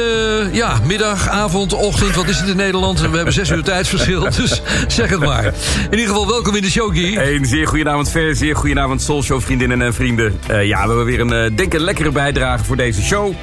ja, 0.52 0.80
middag, 0.86 1.30
avond, 1.30 1.74
ochtend, 1.74 2.16
wat 2.16 2.28
is 2.28 2.40
het 2.40 2.50
in 2.50 2.56
Nederland? 2.56 3.00
We 3.02 3.16
hebben 3.16 3.34
zes 3.34 3.50
uur 3.50 3.64
tijdsverschil, 3.64 4.30
dus 4.42 4.62
zeg 4.88 5.10
het 5.10 5.20
maar. 5.20 5.46
In 5.46 5.54
ieder 5.92 6.08
geval, 6.08 6.28
welkom 6.28 6.56
in 6.56 6.62
de 6.62 6.72
show, 6.72 6.94
Guy. 6.96 7.18
Een 7.18 7.46
zeer 7.46 7.68
goedenavond, 7.68 8.10
Ver. 8.10 8.36
Zeer 8.36 8.56
goedenavond, 8.56 9.02
Soulshow 9.02 9.42
vriendinnen 9.42 9.82
en 9.82 9.94
vrienden. 9.94 10.40
Eh, 10.48 10.68
ja, 10.68 10.82
we 10.82 10.88
hebben 10.88 11.06
weer 11.06 11.20
een, 11.20 11.34
eh, 11.34 11.52
denk 11.56 11.74
een 11.74 11.84
lekkere 11.84 12.12
bijdrage 12.12 12.64
voor 12.64 12.78
deze 12.78 13.02
show. 13.02 13.34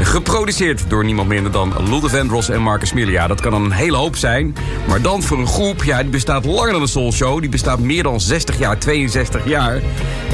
Geproduceerd 0.00 0.84
door 0.88 1.04
niemand 1.04 1.28
minder 1.28 1.52
dan 1.52 1.72
Lode 1.88 2.08
Vendros 2.08 2.48
en 2.48 2.62
Marcus 2.62 2.92
Miller. 2.92 3.12
Ja, 3.12 3.26
dat 3.26 3.40
kan 3.40 3.52
een 3.52 3.72
hele 3.72 3.96
hoop 3.96 4.16
zijn. 4.16 4.54
Maar 4.88 5.02
dan 5.02 5.22
voor 5.22 5.38
een 5.38 5.46
groep, 5.46 5.84
ja, 5.84 6.02
die 6.02 6.10
bestaat 6.10 6.44
langer 6.44 6.72
dan 6.72 6.80
de 6.80 6.86
Soul 6.86 7.12
Show. 7.12 7.40
Die 7.40 7.48
bestaat 7.48 7.78
meer 7.78 8.02
dan 8.02 8.20
60 8.20 8.58
jaar, 8.58 8.78
62 8.78 9.44
jaar. 9.44 9.80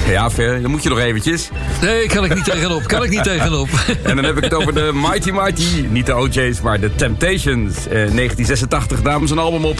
Ja, 0.08 0.30
Ver, 0.30 0.62
dan 0.62 0.70
moet 0.70 0.82
je 0.82 0.88
nog 0.88 0.98
eventjes. 0.98 1.48
Nee, 1.80 2.06
kan 2.06 2.24
ik 2.24 2.34
niet 2.34 2.44
tegenop. 2.44 2.82
Kan 2.86 3.04
ik 3.04 3.10
niet 3.10 3.24
tegenop. 3.24 3.68
En 4.02 4.16
dan 4.16 4.24
heb 4.24 4.36
ik 4.36 4.44
het 4.44 4.54
over 4.54 4.74
de 4.74 4.90
Mighty 4.94 5.30
Mighty. 5.30 5.86
Niet 5.90 6.06
de 6.06 6.16
OJ's, 6.16 6.60
maar 6.60 6.80
de 6.80 6.94
Temptations. 6.94 7.76
Eh, 7.76 7.90
1986 7.90 9.02
namen 9.02 9.28
ze 9.28 9.34
een 9.34 9.40
album 9.40 9.64
op. 9.64 9.78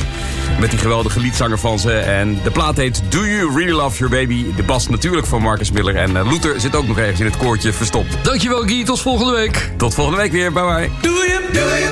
Met 0.61 0.71
die 0.71 0.79
geweldige 0.79 1.21
liedzanger 1.21 1.59
van 1.59 1.79
ze. 1.79 1.93
En 1.93 2.39
de 2.45 2.51
plaat 2.51 2.77
heet 2.77 3.03
Do 3.09 3.27
You 3.27 3.57
Really 3.57 3.73
Love 3.73 3.99
Your 3.99 4.15
Baby? 4.15 4.45
De 4.57 4.63
bas 4.63 4.89
natuurlijk 4.89 5.27
van 5.27 5.43
Marcus 5.43 5.71
Miller. 5.71 5.97
En 5.97 6.17
eh, 6.17 6.31
Luther 6.31 6.61
zit 6.61 6.77
ook 6.77 6.87
nog 6.87 6.99
ergens 6.99 7.21
in 7.21 7.27
het 7.27 7.37
koortje 7.37 7.73
verstopt. 7.73 8.17
Dankjewel, 8.23 8.63
Guy. 8.63 8.85
Tot 8.85 9.01
volgende 9.01 9.33
week. 9.33 9.71
Tot 9.77 9.95
volgende 9.95 10.21
week 10.21 10.33
weer. 10.33 10.53
Bye 10.53 10.63
bye. 10.63 10.91
Do 11.01 11.11
you, 11.11 11.53
do 11.53 11.61
you 11.61 11.92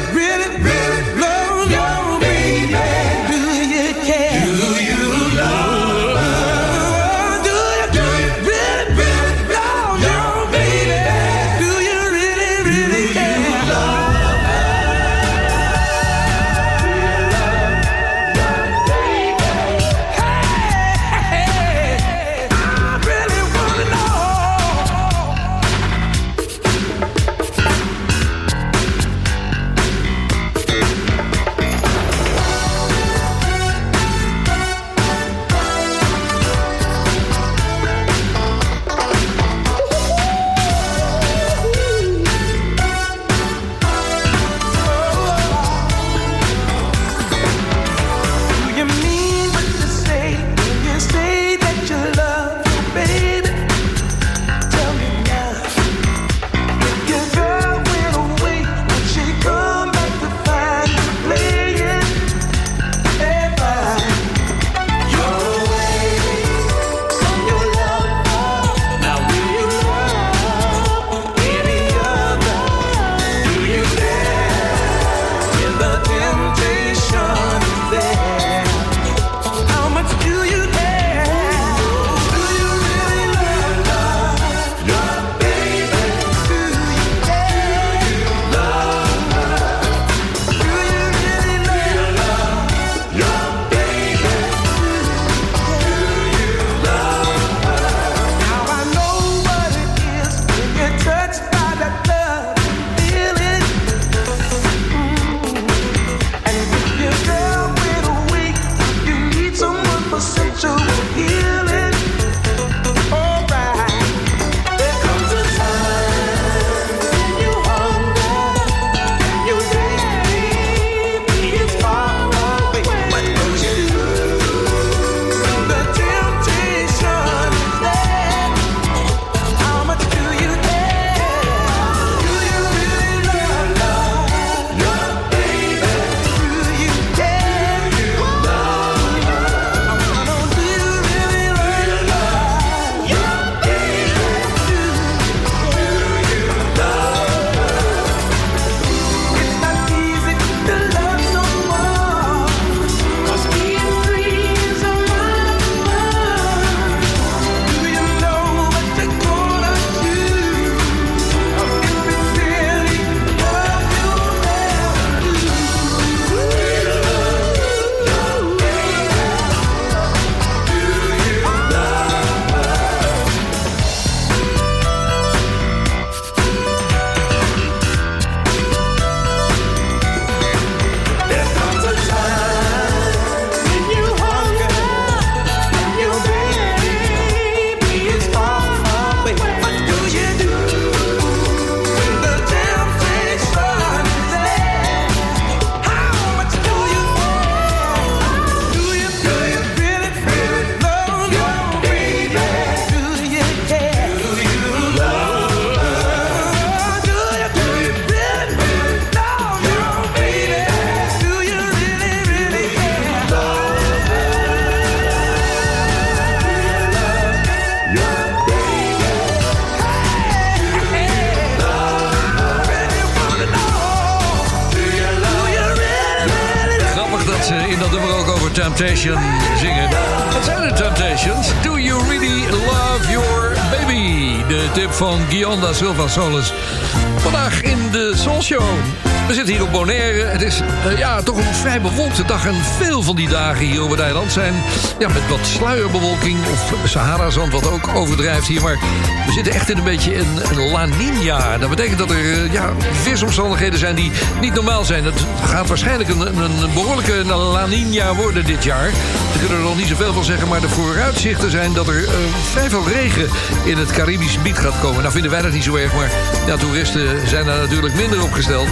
sluierbewolking... 245.47 246.39
of 246.53 246.75
Sahara-zand, 246.85 247.53
wat 247.53 247.71
ook 247.71 247.89
overdrijft 247.95 248.47
hier. 248.47 248.63
Maar 248.63 248.79
we 249.27 249.33
zitten 249.33 249.53
echt 249.53 249.71
in 249.71 249.77
een 249.77 249.85
beetje 249.85 250.17
een, 250.19 250.71
La 250.71 250.87
Nina. 250.87 251.59
Dat 251.59 251.69
betekent 251.69 251.99
dat 251.99 252.11
er 252.11 252.33
eh, 252.33 252.53
ja, 252.53 252.73
weersomstandigheden 253.05 253.79
zijn 253.79 253.95
die 253.95 254.13
niet 254.41 254.55
normaal 254.55 254.85
zijn. 254.85 255.05
Het 255.05 255.27
gaat 255.45 255.69
waarschijnlijk 255.69 256.09
een, 256.09 256.73
behoorlijke 256.75 257.25
La 257.25 257.67
Nina 257.67 258.15
worden 258.15 258.45
dit 258.45 258.65
jaar. 258.65 258.91
We 259.33 259.39
kunnen 259.39 259.57
er 259.57 259.65
nog 259.65 259.77
niet 259.77 259.87
zoveel 259.87 260.13
van 260.13 260.25
zeggen, 260.25 260.49
maar 260.49 260.61
de 260.61 260.69
vooruitzichten 260.69 261.51
zijn... 261.51 261.73
dat 261.73 261.89
er 261.89 262.05
eh, 262.05 262.15
vrij 262.51 262.71
veel 262.71 262.89
regen 262.89 263.29
in 263.65 263.79
het 263.79 263.91
Caribisch 263.91 264.35
gebied 264.35 264.59
gaat 264.59 264.81
komen. 264.81 265.01
Nou 265.01 265.13
vinden 265.13 265.31
wij 265.31 265.43
dat 265.43 265.53
niet 265.53 265.65
zo 265.65 265.75
erg, 265.75 265.95
maar 265.95 266.11
ja, 266.47 266.57
toeristen 266.57 267.29
zijn 267.29 267.47
daar 267.47 267.59
natuurlijk 267.59 267.95
minder 267.95 268.23
opgesteld. 268.23 268.69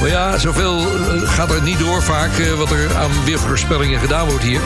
Maar 0.00 0.08
ja, 0.08 0.38
zoveel 0.38 0.78
eh, 0.78 1.28
gaat 1.28 1.50
er 1.50 1.62
niet 1.62 1.78
door 1.78 2.02
vaak 2.02 2.30
wat 2.56 2.70
er 2.70 2.96
aan 2.96 3.24
weervoorspellingen 3.24 4.00
gedaan 4.00 4.28
wordt 4.28 4.44
hier. 4.44 4.60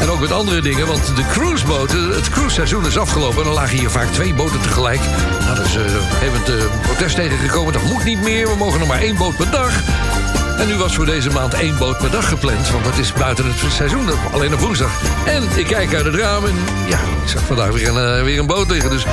En 0.00 0.10
ook 0.10 0.20
met 0.20 0.32
andere 0.32 0.60
dingen, 0.60 0.86
want 0.86 1.16
de 1.16 1.26
cruiseboten, 1.26 2.08
het 2.08 2.28
cruiseseizoen 2.28 2.86
is 2.86 2.98
afgelopen... 2.98 3.38
en 3.38 3.44
dan 3.44 3.52
lagen 3.52 3.78
hier 3.78 3.90
vaak 3.90 4.12
twee 4.12 4.34
boten 4.34 4.60
tegelijk. 4.60 5.00
Nou, 5.40 5.56
daar 5.56 5.64
is 5.64 5.76
uh, 5.76 6.64
protest 6.82 7.16
tegengekomen. 7.16 7.72
Dat 7.72 7.82
moet 7.82 8.04
niet 8.04 8.20
meer, 8.20 8.48
we 8.48 8.56
mogen 8.56 8.78
nog 8.78 8.88
maar 8.88 9.00
één 9.00 9.16
boot 9.16 9.36
per 9.36 9.50
dag. 9.50 9.82
En 10.58 10.66
nu 10.66 10.76
was 10.76 10.94
voor 10.94 11.06
deze 11.06 11.30
maand 11.30 11.54
één 11.54 11.78
boot 11.78 11.98
per 11.98 12.10
dag 12.10 12.28
gepland. 12.28 12.70
Want 12.70 12.84
dat 12.84 12.98
is 12.98 13.12
buiten 13.12 13.44
het 13.46 13.72
seizoen, 13.72 14.06
alleen 14.32 14.54
op 14.54 14.60
woensdag. 14.60 14.90
En 15.26 15.42
ik 15.54 15.66
kijk 15.66 15.94
uit 15.94 16.04
het 16.04 16.14
raam 16.14 16.44
en 16.44 16.54
ja, 16.88 16.98
ik 17.22 17.28
zag 17.28 17.42
vandaag 17.42 17.70
weer 17.70 17.88
een, 17.88 18.18
uh, 18.18 18.22
weer 18.22 18.38
een 18.38 18.46
boot 18.46 18.70
liggen. 18.70 18.90
Dus 18.90 19.04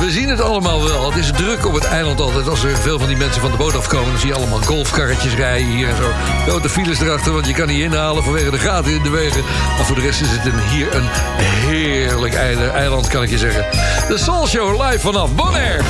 we 0.00 0.10
zien 0.10 0.28
het 0.28 0.40
allemaal 0.40 0.84
wel. 0.84 1.10
Het 1.10 1.18
is 1.18 1.30
druk 1.30 1.66
op 1.66 1.74
het 1.74 1.84
eiland 1.84 2.20
altijd. 2.20 2.48
Als 2.48 2.64
er 2.64 2.76
veel 2.76 2.98
van 2.98 3.08
die 3.08 3.16
mensen 3.16 3.40
van 3.40 3.50
de 3.50 3.56
boot 3.56 3.76
afkomen... 3.76 4.10
dan 4.10 4.18
zie 4.18 4.28
je 4.28 4.34
allemaal 4.34 4.62
golfkarretjes 4.62 5.34
rijden 5.34 5.66
hier 5.66 5.88
en 5.88 5.96
zo. 5.96 6.10
Grote 6.46 6.68
files 6.68 7.00
erachter, 7.00 7.32
want 7.32 7.46
je 7.46 7.54
kan 7.54 7.66
niet 7.66 7.82
inhalen... 7.82 8.22
vanwege 8.22 8.50
de 8.50 8.58
gaten 8.58 8.92
in 8.92 9.02
de 9.02 9.10
wegen. 9.10 9.42
Maar 9.76 9.84
voor 9.84 9.96
de 9.96 10.02
rest 10.02 10.20
is 10.20 10.30
het 10.30 10.44
een, 10.44 10.60
hier 10.70 10.94
een 10.94 11.08
heerlijk 11.40 12.34
eiland, 12.74 13.08
kan 13.08 13.22
ik 13.22 13.30
je 13.30 13.38
zeggen. 13.38 13.64
De 14.08 14.18
Soul 14.18 14.46
Show 14.46 14.82
live 14.82 15.00
vanaf 15.00 15.34
Bonaire. 15.34 15.82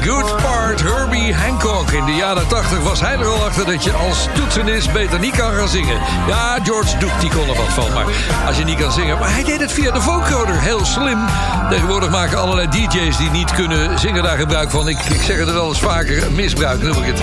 Good 0.00 0.36
part, 0.42 0.82
Herbie 0.82 1.34
Hancock. 1.34 1.90
In 1.90 2.04
de 2.04 2.14
jaren 2.14 2.48
80 2.48 2.82
was 2.82 3.00
hij 3.00 3.18
er 3.18 3.26
al 3.26 3.44
achter 3.44 3.66
dat 3.66 3.84
je 3.84 3.92
als 3.92 4.28
toetsenist 4.34 4.92
beter 4.92 5.18
niet 5.18 5.36
kan 5.36 5.52
gaan 5.52 5.68
zingen. 5.68 6.00
Ja, 6.28 6.58
George 6.62 6.98
Duke, 6.98 7.18
die 7.20 7.30
kon 7.30 7.48
er 7.48 7.56
wat 7.56 7.72
van, 7.72 7.92
maar 7.92 8.04
als 8.46 8.58
je 8.58 8.64
niet 8.64 8.78
kan 8.78 8.92
zingen... 8.92 9.18
Maar 9.18 9.32
hij 9.32 9.44
deed 9.44 9.60
het 9.60 9.72
via 9.72 9.90
de 9.90 10.00
vocoder, 10.00 10.60
heel 10.60 10.84
slim. 10.84 11.18
Tegenwoordig 11.70 12.10
maken 12.10 12.38
allerlei 12.38 12.68
DJ's 12.68 13.16
die 13.16 13.30
niet 13.30 13.52
kunnen 13.52 13.98
zingen 13.98 14.22
daar 14.22 14.38
gebruik 14.38 14.70
van. 14.70 14.88
Ik, 14.88 14.98
ik 14.98 15.22
zeg 15.22 15.38
het 15.38 15.52
wel 15.52 15.68
eens 15.68 15.80
vaker, 15.80 16.32
misbruik 16.32 16.82
noem 16.82 17.02
ik 17.02 17.06
het. 17.06 17.20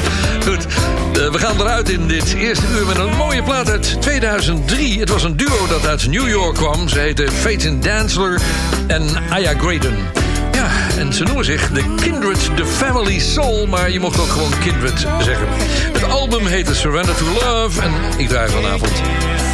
Goed, 0.48 0.66
eh, 0.66 1.32
we 1.32 1.40
gaan 1.40 1.60
eruit 1.60 1.90
in 1.90 2.08
dit 2.08 2.34
eerste 2.34 2.66
uur 2.68 2.86
met 2.86 2.98
een 2.98 3.16
mooie 3.16 3.44
plaat 3.44 3.70
uit 3.70 4.02
2003. 4.02 5.00
Het 5.00 5.10
was 5.10 5.24
een 5.24 5.38
duo 5.38 5.68
dat 5.68 5.88
uit 5.88 6.08
New 6.08 6.28
York 6.28 6.56
kwam. 6.56 6.90
Ze 6.90 7.00
heten 7.00 7.32
Phaeton 7.32 7.80
Dansler 7.80 8.42
en 8.88 9.08
Aya 9.30 9.54
Graydon. 9.58 10.19
Ja, 10.60 10.98
en 10.98 11.14
ze 11.14 11.24
noemen 11.24 11.46
zich 11.46 11.70
The 11.74 11.84
Kindred, 11.96 12.50
The 12.56 12.66
Family 12.66 13.20
Soul... 13.20 13.68
maar 13.68 13.92
je 13.92 14.00
mocht 14.00 14.20
ook 14.20 14.30
gewoon 14.30 14.52
Kindred 14.60 15.00
zeggen. 15.00 15.48
Het 15.94 16.04
album 16.04 16.46
heette 16.46 16.76
Surrender 16.76 17.16
to 17.16 17.26
Love... 17.26 17.82
en 17.82 17.92
ik 18.18 18.28
draai 18.28 18.50
vanavond 18.50 18.92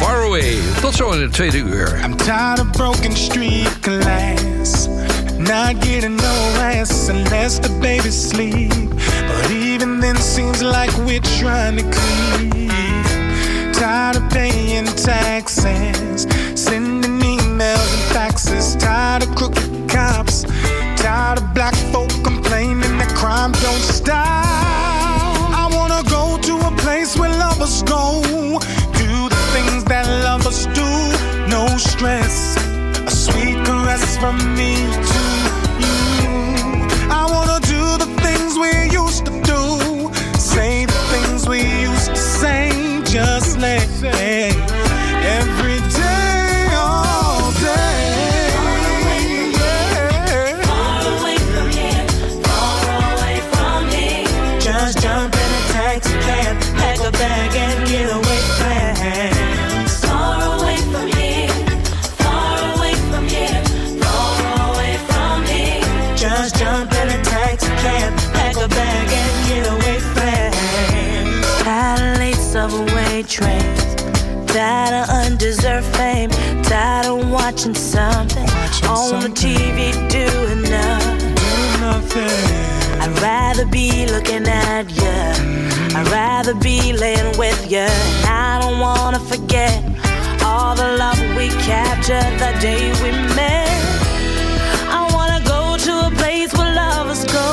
Far 0.00 0.24
Away. 0.24 0.58
Tot 0.80 0.94
zo 0.94 1.10
in 1.10 1.20
het 1.20 1.32
tweede 1.32 1.56
uur. 1.56 2.00
I'm 2.04 2.16
tired 2.16 2.60
of 2.60 2.70
broken 2.70 3.16
street 3.16 3.68
glass. 3.80 4.88
Not 5.38 5.84
getting 5.84 6.16
no 6.16 6.52
rest 6.58 7.08
unless 7.08 7.58
the 7.58 7.70
baby's 7.80 8.28
sleep. 8.28 8.74
But 9.26 9.50
even 9.50 10.00
then, 10.00 10.16
seems 10.16 10.62
like 10.62 10.90
we're 11.04 11.20
trying 11.38 11.78
to 11.78 11.84
creep. 11.98 12.72
Tired 13.72 14.16
of 14.16 14.28
paying 14.28 14.86
taxes, 14.94 16.26
sending 16.54 17.20
emails 17.20 17.92
and 17.94 18.02
faxes. 18.12 18.76
Tired 18.78 19.22
of 19.22 19.34
crooked 19.34 19.88
cops. 19.88 20.44
Tired 21.06 21.38
of 21.38 21.54
black 21.54 21.76
folk 21.92 22.10
complaining 22.24 22.98
that 22.98 23.14
crime 23.14 23.52
don't 23.62 23.86
stop. 23.94 24.18
I 25.62 25.68
wanna 25.70 26.02
go 26.10 26.36
to 26.36 26.54
a 26.66 26.72
place 26.82 27.16
where 27.16 27.30
lovers 27.30 27.84
go. 27.84 28.22
Do 28.98 29.28
the 29.28 29.42
things 29.54 29.84
that 29.84 30.04
lovers 30.26 30.66
do. 30.74 30.90
No 31.48 31.64
stress. 31.78 32.56
A 33.06 33.10
sweet 33.24 33.54
caress 33.64 34.16
from 34.18 34.36
me 34.58 34.74
to 35.12 35.22
you. 35.78 36.34
I 37.08 37.22
wanna 37.30 37.60
do 37.60 37.82
the 38.02 38.10
things 38.24 38.58
we 38.58 38.72
used 38.90 39.26
to 39.26 39.32
do. 39.52 39.62
Say 40.40 40.86
the 40.86 41.00
things 41.12 41.46
we 41.46 41.60
used 41.88 42.10
to 42.16 42.16
say. 42.16 42.72
Just 43.04 43.58
let 43.60 43.86
Tired 74.56 74.94
of 75.02 75.10
undeserved 75.10 75.86
fame. 75.98 76.30
Tired 76.62 77.04
of 77.04 77.30
watching 77.30 77.74
something 77.74 78.48
on 78.88 79.20
the 79.20 79.28
TV 79.28 79.92
doing 80.08 80.62
nothing. 80.62 81.34
Nothing. 81.78 83.02
I'd 83.02 83.18
rather 83.20 83.66
be 83.66 84.06
looking 84.06 84.48
at 84.48 84.88
you. 84.96 85.94
I'd 85.94 86.08
rather 86.10 86.54
be 86.54 86.94
laying 86.94 87.36
with 87.36 87.70
you. 87.70 87.84
And 88.24 88.28
I 88.30 88.58
don't 88.62 88.80
wanna 88.80 89.20
forget 89.20 89.76
all 90.42 90.74
the 90.74 90.88
love 90.96 91.20
we 91.36 91.48
captured 91.68 92.32
the 92.40 92.58
day 92.58 92.92
we 93.02 93.10
met. 93.36 93.68
I 94.88 95.06
wanna 95.12 95.44
go 95.44 95.76
to 95.76 96.06
a 96.06 96.10
place 96.12 96.54
where 96.54 96.74
lovers 96.74 97.26
go. 97.26 97.46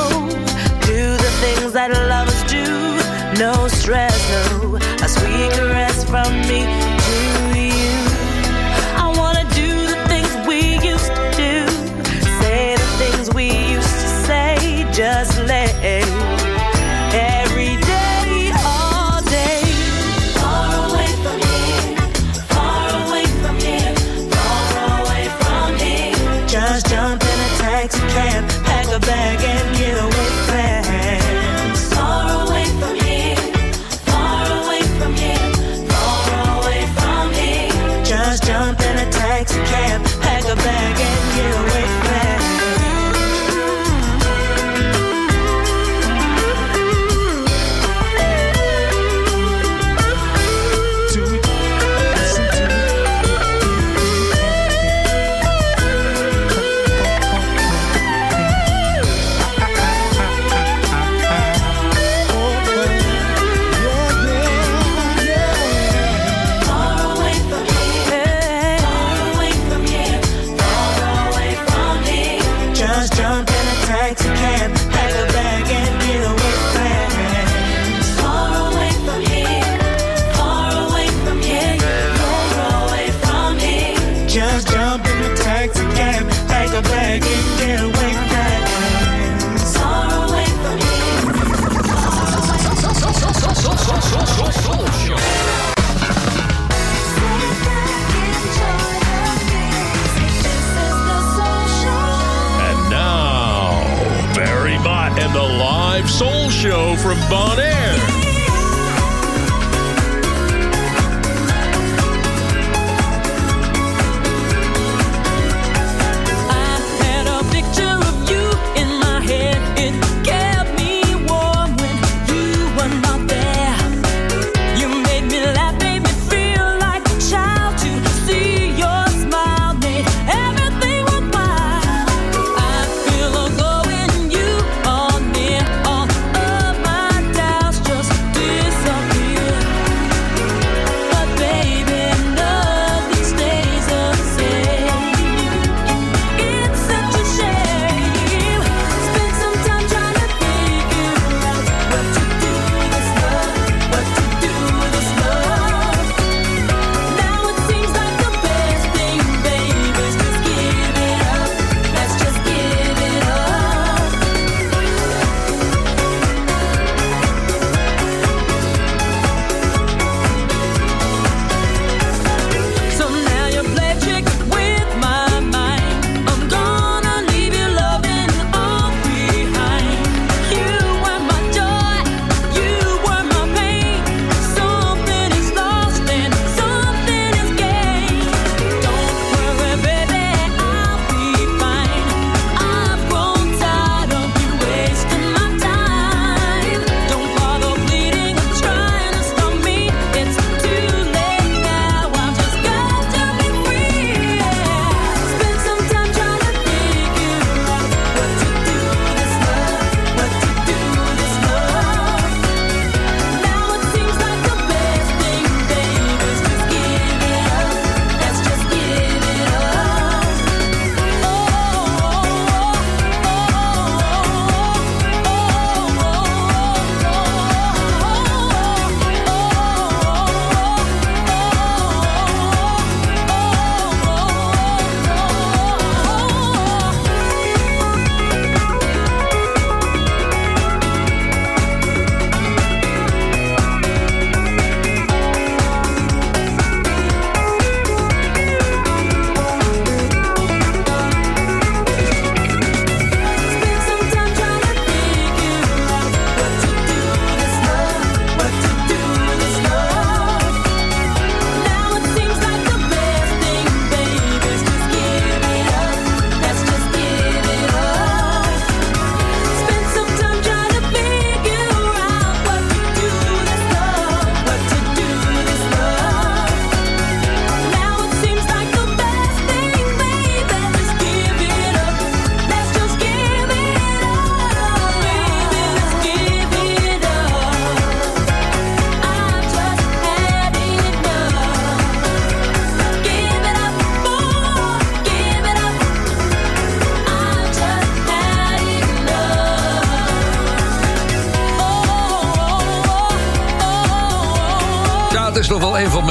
Do 0.88 1.18
the 1.24 1.32
things 1.42 1.72
that 1.74 1.90
lovers 2.08 2.42
do. 2.44 2.64
No 3.38 3.68
stress, 3.68 4.16
no. 4.30 4.76
A 5.04 5.08
sweet 5.08 5.52
caress 5.52 6.02
from 6.08 6.32
me 6.48 6.83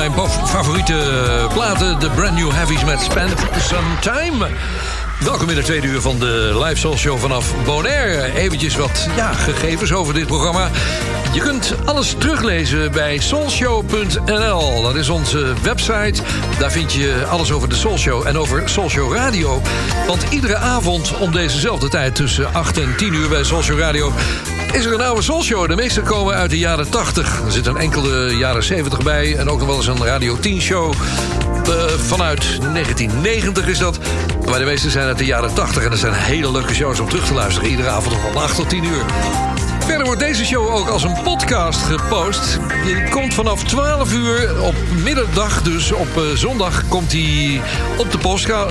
mijn 0.09 0.29
favoriete 0.45 0.93
eh, 0.93 1.53
platen. 1.53 1.99
De 1.99 2.09
Brand 2.09 2.35
New 2.35 2.51
Heavies 2.51 2.83
met 2.83 3.01
Spend 3.01 3.33
Some 3.57 3.99
Time. 3.99 4.47
Welkom 5.19 5.49
in 5.49 5.55
de 5.55 5.63
tweede 5.63 5.87
uur 5.87 6.01
van 6.01 6.19
de 6.19 6.61
Live 6.63 6.75
Soul 6.75 6.97
Show 6.97 7.19
vanaf 7.19 7.53
Bonaire. 7.65 8.33
Eventjes 8.33 8.75
wat 8.75 9.07
ja, 9.15 9.33
gegevens 9.33 9.93
over 9.93 10.13
dit 10.13 10.27
programma. 10.27 10.69
Je 11.33 11.39
kunt 11.39 11.75
alles 11.85 12.15
teruglezen 12.17 12.91
bij 12.91 13.17
soulshow.nl. 13.17 14.81
Dat 14.81 14.95
is 14.95 15.09
onze 15.09 15.53
website. 15.61 16.21
Daar 16.59 16.71
vind 16.71 16.93
je 16.93 17.25
alles 17.29 17.51
over 17.51 17.69
de 17.69 17.75
Soul 17.75 17.97
Show 17.97 18.27
en 18.27 18.37
over 18.37 18.69
Soul 18.69 18.89
Show 18.89 19.15
Radio. 19.15 19.61
Want 20.07 20.25
iedere 20.29 20.55
avond 20.55 21.17
om 21.17 21.31
dezezelfde 21.31 21.89
tijd 21.89 22.15
tussen 22.15 22.53
8 22.53 22.77
en 22.77 22.95
10 22.97 23.13
uur 23.13 23.29
bij 23.29 23.43
Soul 23.43 23.61
Show 23.61 23.79
Radio... 23.79 24.13
is 24.73 24.85
er 24.85 24.93
een 24.93 25.01
oude 25.01 25.21
Soul 25.21 25.43
Show. 25.43 25.67
De 25.67 25.75
meeste 25.75 26.01
komen 26.01 26.35
uit 26.35 26.49
de 26.49 26.57
jaren 26.57 26.89
80. 26.89 27.41
Er 27.45 27.51
zit 27.51 27.65
een 27.65 27.77
enkele 27.77 28.37
jaren 28.37 28.63
70 28.63 29.03
bij. 29.03 29.35
En 29.35 29.49
ook 29.49 29.57
nog 29.59 29.67
wel 29.67 29.75
eens 29.75 29.87
een 29.87 30.05
Radio 30.05 30.39
10 30.39 30.61
show. 30.61 30.93
Eh, 30.93 31.73
vanuit 31.97 32.59
1990 32.73 33.67
is 33.67 33.77
dat. 33.77 33.99
Maar 34.49 34.59
de 34.59 34.65
meeste 34.65 34.89
zijn 34.89 35.07
uit 35.07 35.17
de 35.17 35.25
jaren 35.25 35.53
80. 35.53 35.83
En 35.83 35.91
er 35.91 35.97
zijn 35.97 36.13
hele 36.13 36.51
leuke 36.51 36.73
shows 36.73 36.99
om 36.99 37.09
terug 37.09 37.25
te 37.25 37.33
luisteren. 37.33 37.69
Iedere 37.69 37.89
avond 37.89 38.15
van 38.31 38.41
8 38.41 38.55
tot 38.55 38.69
10 38.69 38.83
uur. 38.83 39.05
Verder 39.85 40.05
wordt 40.05 40.21
deze 40.21 40.45
show 40.45 40.75
ook 40.75 40.87
als 40.87 41.03
een 41.03 41.21
podcast 41.23 41.81
gepost. 41.81 42.59
Die 42.85 43.09
komt 43.09 43.33
vanaf 43.33 43.63
12 43.63 44.13
uur 44.13 44.61
op 44.61 44.75
middag, 45.03 45.61
dus 45.61 45.91
op 45.91 46.17
eh, 46.17 46.23
zondag... 46.35 46.87
komt 46.87 47.11
hij 47.11 47.61
op 47.97 48.11
de 48.11 48.17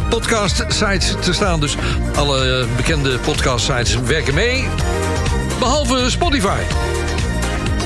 podcast-sites 0.08 1.14
te 1.20 1.32
staan. 1.32 1.60
Dus 1.60 1.76
alle 2.14 2.66
bekende 2.76 3.18
podcast-sites 3.18 3.96
werken 3.96 4.34
mee. 4.34 4.68
Behalve 5.62 6.10
Spotify. 6.10 6.60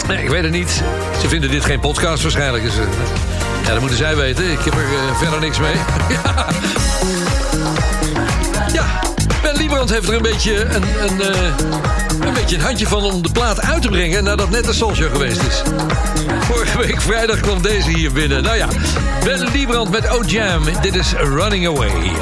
Nee, 0.09 0.23
ik 0.23 0.29
weet 0.29 0.43
het 0.43 0.53
niet. 0.53 0.83
Ze 1.21 1.29
vinden 1.29 1.51
dit 1.51 1.65
geen 1.65 1.81
podcast 1.81 2.23
waarschijnlijk. 2.23 2.65
Dus, 2.65 2.79
eh, 2.79 2.85
ja, 3.65 3.71
dat 3.71 3.81
moeten 3.81 3.99
zij 3.99 4.17
weten. 4.17 4.51
Ik 4.51 4.59
heb 4.59 4.75
er 4.75 4.81
eh, 4.81 5.17
verder 5.19 5.41
niks 5.41 5.59
mee. 5.59 5.75
ja. 6.09 6.47
ja, 8.79 9.01
Ben 9.43 9.57
Liebrand 9.57 9.91
heeft 9.91 10.09
er 10.09 10.15
een 10.15 10.23
beetje 10.23 10.65
een, 10.65 10.83
een, 10.83 11.21
eh, 11.21 11.41
een 12.21 12.35
beetje 12.35 12.57
een 12.57 12.63
handje 12.63 12.87
van 12.87 13.05
om 13.05 13.23
de 13.23 13.33
plaat 13.33 13.61
uit 13.61 13.83
te 13.83 13.89
brengen... 13.89 14.25
nadat 14.25 14.51
net 14.51 14.65
de 14.65 14.73
Soulshow 14.73 15.11
geweest 15.11 15.43
is. 15.43 15.63
Vorige 16.41 16.79
week 16.79 17.01
vrijdag 17.01 17.41
kwam 17.41 17.63
deze 17.63 17.91
hier 17.91 18.13
binnen. 18.13 18.43
Nou 18.43 18.57
ja, 18.57 18.69
Ben 19.25 19.49
Liebrand 19.53 19.91
met 19.91 20.09
O-Jam. 20.09 20.63
Dit 20.81 20.95
is 20.95 21.13
Running 21.13 21.67
Away. 21.67 22.13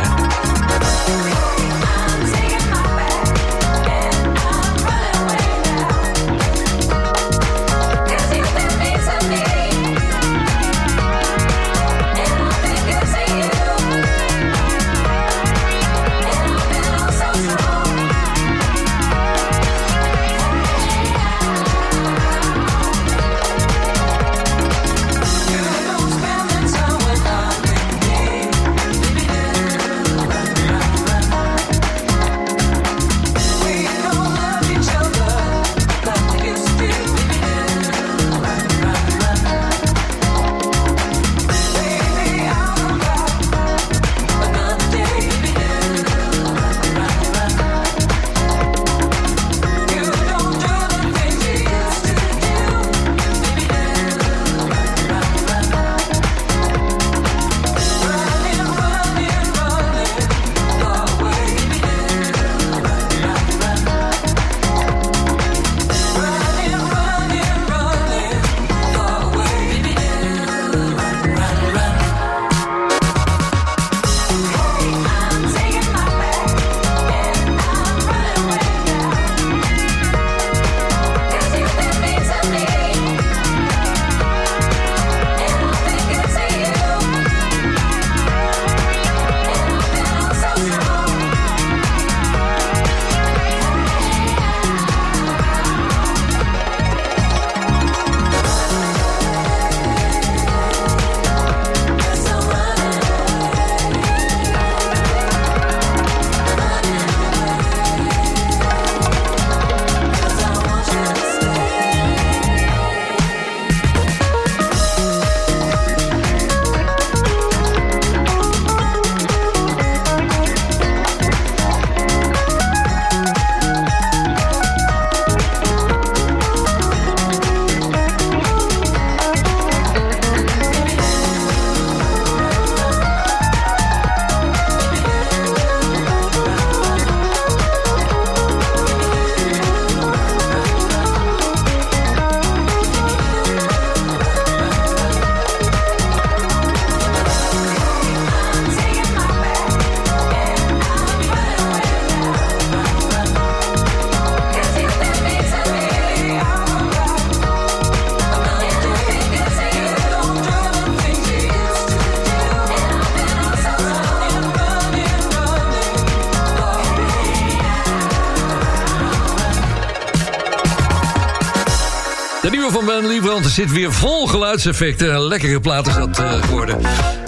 Zit 173.54 173.72
weer 173.72 173.92
vol 173.92 174.26
geluidseffecten. 174.26 175.20
Lekkere 175.20 175.60
plaat 175.60 175.86
is 175.86 175.94
dat 175.94 176.18
eh, 176.18 176.42
geworden. 176.42 176.78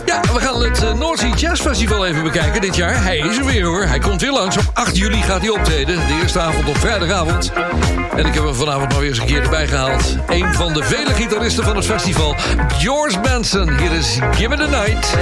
Ja, 0.06 0.20
we 0.20 0.40
gaan 0.40 0.62
het 0.62 0.82
uh, 0.82 1.10
Sea 1.14 1.34
Jazz 1.34 1.62
Festival 1.62 2.06
even 2.06 2.22
bekijken 2.22 2.60
dit 2.60 2.76
jaar. 2.76 3.02
Hij 3.02 3.18
is 3.18 3.36
er 3.36 3.44
weer 3.44 3.64
hoor. 3.64 3.84
Hij 3.84 3.98
komt 3.98 4.20
weer 4.20 4.32
langs. 4.32 4.56
Op 4.56 4.70
8 4.72 4.96
juli 4.96 5.22
gaat 5.22 5.40
hij 5.40 5.48
optreden. 5.48 5.96
De 5.96 6.18
eerste 6.22 6.40
avond 6.40 6.68
op 6.68 6.76
vrijdagavond. 6.76 7.52
En 8.16 8.26
ik 8.26 8.34
heb 8.34 8.44
hem 8.44 8.54
vanavond 8.54 8.90
maar 8.90 9.00
weer 9.00 9.08
eens 9.08 9.18
een 9.18 9.26
keer 9.26 9.42
erbij 9.42 9.66
gehaald. 9.66 10.16
Een 10.26 10.54
van 10.54 10.72
de 10.72 10.82
vele 10.82 11.14
gitaristen 11.14 11.64
van 11.64 11.76
het 11.76 11.86
festival. 11.86 12.34
George 12.78 13.20
Benson. 13.20 13.78
Hier 13.78 13.92
is 13.92 14.18
Give 14.30 14.54
It 14.54 14.60
A 14.60 14.66
Night. 14.66 15.16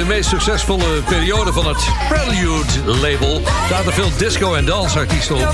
de 0.00 0.06
meest 0.06 0.28
succesvolle 0.28 1.02
periode 1.08 1.52
van 1.52 1.66
het 1.66 1.88
Prelude 2.08 2.98
label. 3.00 3.42
Zaten 3.68 3.92
veel 3.92 4.10
disco- 4.16 4.54
en 4.54 4.64
dansartiesten 4.64 5.36
op. 5.36 5.50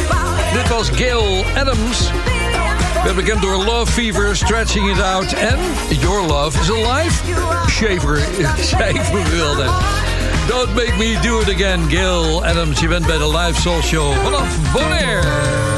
Dit 0.52 0.68
was 0.68 0.88
Gail 0.88 1.44
Adams. 1.56 2.10
Werd 3.02 3.16
bekend 3.16 3.42
door 3.42 3.64
Love 3.64 3.92
Fever, 3.92 4.36
Stretching 4.36 4.90
It 4.90 5.02
Out 5.02 5.32
en 5.32 5.58
Your 6.00 6.26
Love 6.26 6.58
is 6.60 6.70
Alive. 6.70 7.22
Shaver, 7.70 8.18
zij 8.76 8.94
verwilde. 9.02 9.64
Don't 10.48 10.74
make 10.74 10.96
me 10.98 11.18
do 11.22 11.40
it 11.40 11.54
again, 11.54 11.90
Gail 11.90 12.44
Adams. 12.44 12.80
Je 12.80 12.88
bent 12.88 13.06
bij 13.06 13.18
de 13.18 13.36
Live 13.36 13.60
Soul 13.60 13.82
Show 13.82 14.14
vanaf 14.22 14.72
Bonaire. 14.72 15.75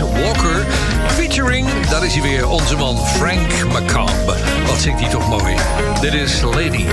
Walker. 0.00 0.64
Featuring, 1.06 1.68
dat 1.90 2.02
is 2.02 2.12
hij 2.12 2.22
weer, 2.22 2.48
onze 2.48 2.76
man 2.76 2.96
Frank 2.96 3.52
McComb. 3.68 4.36
Wat 4.66 4.80
zingt 4.80 5.00
hij 5.00 5.10
toch 5.10 5.28
mooi. 5.28 5.54
Dit 6.00 6.14
is 6.14 6.42
Lady. 6.42 6.84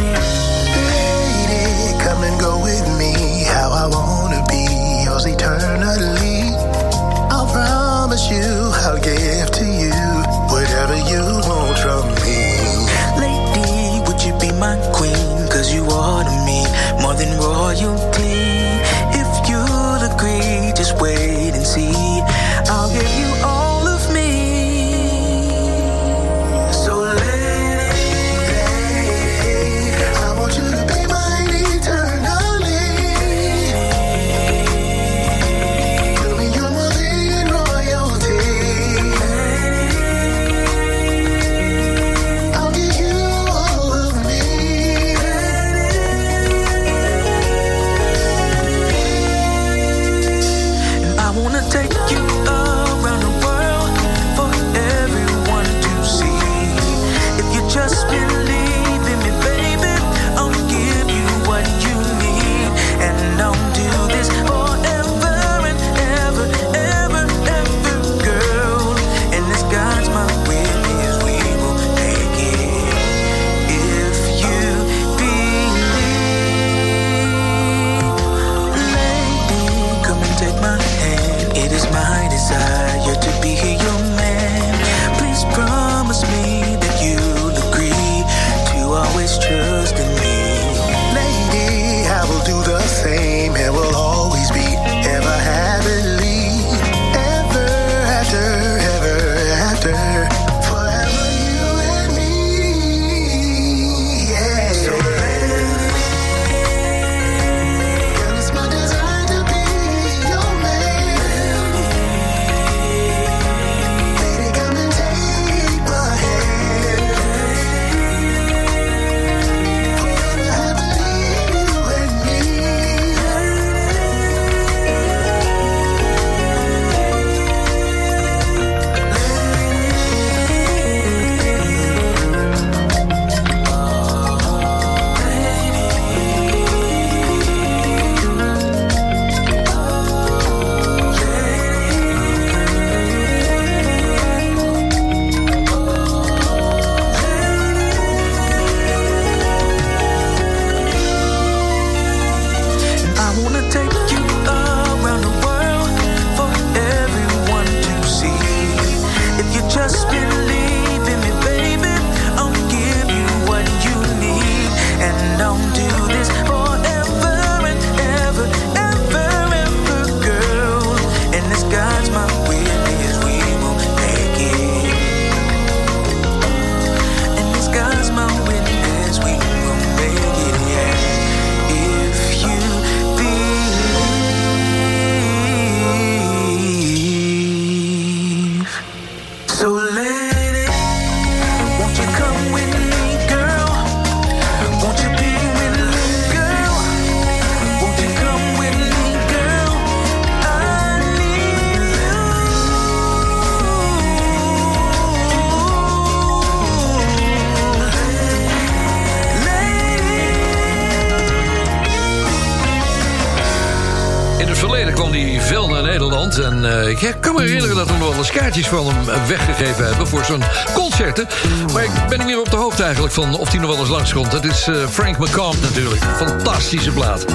kaartjes 218.52 218.80
van 218.80 218.94
hem 218.94 219.28
weggegeven 219.28 219.86
hebben 219.86 220.07
voor 220.07 220.26
zo'n 220.26 220.44
concerten. 220.73 221.28
Maar 221.73 221.84
ik 221.84 221.91
ben 222.10 222.19
nu 222.19 222.26
weer 222.26 222.40
op 222.40 222.49
de 222.49 222.56
hoogte 222.56 222.84
eigenlijk 222.84 223.14
van 223.14 223.38
of 223.38 223.52
hij 223.52 223.60
nog 223.60 223.69
wel 223.69 223.80
eens 223.80 223.90
langskomt. 223.90 224.32
Dat 224.32 224.45
is 224.45 224.68
eh, 224.68 224.88
Frank 224.90 225.18
McComb 225.18 225.61
natuurlijk. 225.61 226.02
Fantastische 226.15 226.91
plaat. 226.91 227.26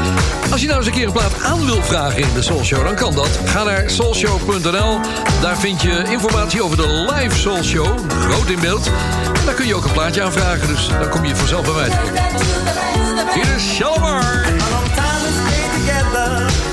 Als 0.51 0.61
je 0.61 0.67
nou 0.67 0.79
eens 0.79 0.87
een 0.87 0.93
keer 0.93 1.07
een 1.07 1.13
plaat 1.13 1.43
aan 1.43 1.67
wil 1.67 1.83
vragen 1.83 2.23
in 2.23 2.29
de 2.35 2.43
Soul 2.43 2.65
Show, 2.65 2.85
dan 2.85 2.95
kan 2.95 3.15
dat. 3.15 3.39
Ga 3.45 3.63
naar 3.63 3.91
soulshow.nl. 3.91 5.01
Daar 5.41 5.59
vind 5.59 5.83
je 5.83 6.05
informatie 6.09 6.63
over 6.63 6.77
de 6.77 6.89
live 6.89 7.39
Soul 7.39 7.63
Show. 7.63 7.99
Groot 8.09 8.49
in 8.49 8.61
beeld. 8.61 8.87
En 8.87 9.45
daar 9.45 9.55
kun 9.55 9.67
je 9.67 9.75
ook 9.75 9.85
een 9.85 9.93
plaatje 9.93 10.23
aanvragen, 10.23 10.69
dus 10.69 10.89
dan 10.89 11.09
kom 11.09 11.25
je 11.25 11.37
vanzelf 11.37 11.65
bij 11.65 11.75
mij. 11.75 11.99
Hier 13.35 13.55
is 13.57 13.75
Shalomar. 13.75 14.45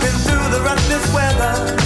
Been 0.02 0.20
through 0.26 0.49
the 0.52 0.61
weather. 1.14 1.84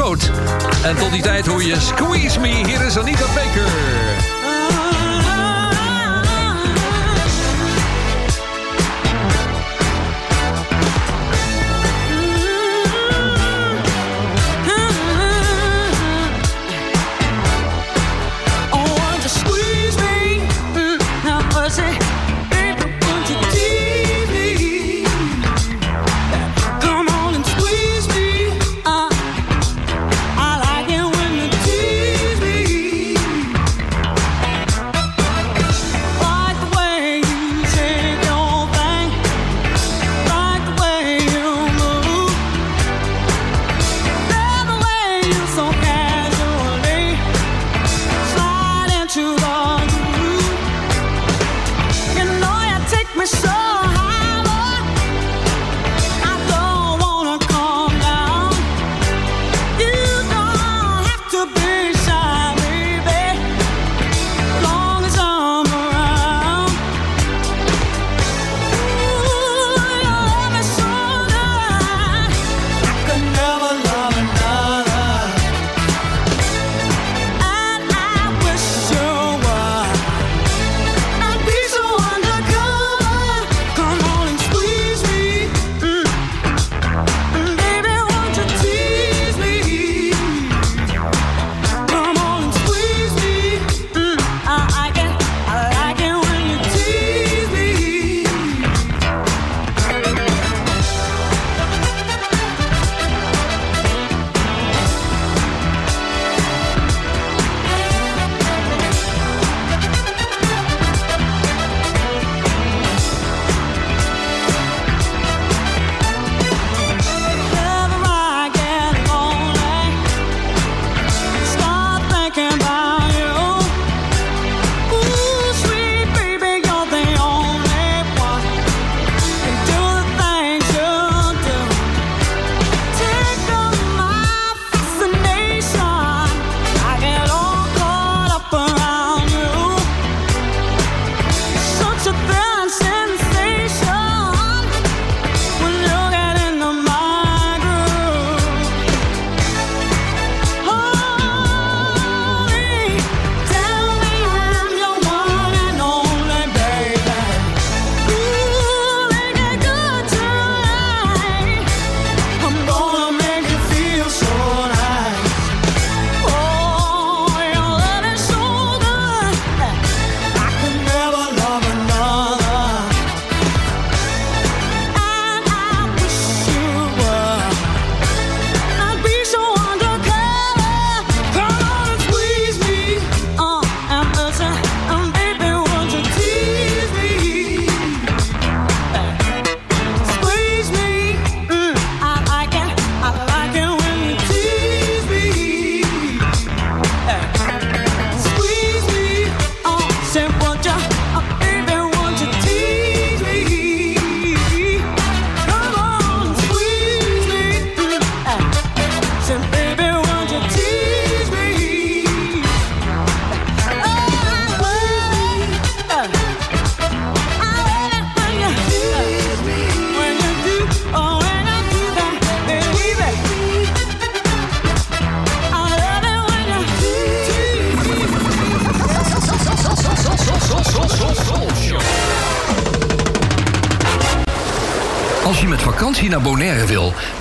En 0.00 0.96
tot 0.96 1.10
die 1.10 1.22
tijd 1.22 1.46
hoor 1.46 1.62
je 1.62 1.80
Squeeze 1.80 2.40
Me. 2.40 2.48
Hier 2.48 2.80
is 2.80 2.98
Anita 2.98 3.26
Baker. 3.34 3.89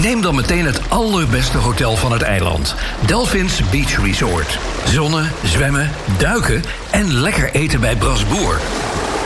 Neem 0.09 0.21
dan 0.21 0.35
meteen 0.35 0.65
het 0.65 0.89
allerbeste 0.89 1.57
hotel 1.57 1.95
van 1.95 2.11
het 2.11 2.21
eiland. 2.21 2.75
Delphins 3.05 3.69
Beach 3.69 4.03
Resort. 4.05 4.59
Zonnen, 4.85 5.31
zwemmen, 5.43 5.91
duiken 6.17 6.63
en 6.91 7.13
lekker 7.13 7.51
eten 7.51 7.79
bij 7.79 7.95
Brasboer. 7.95 8.59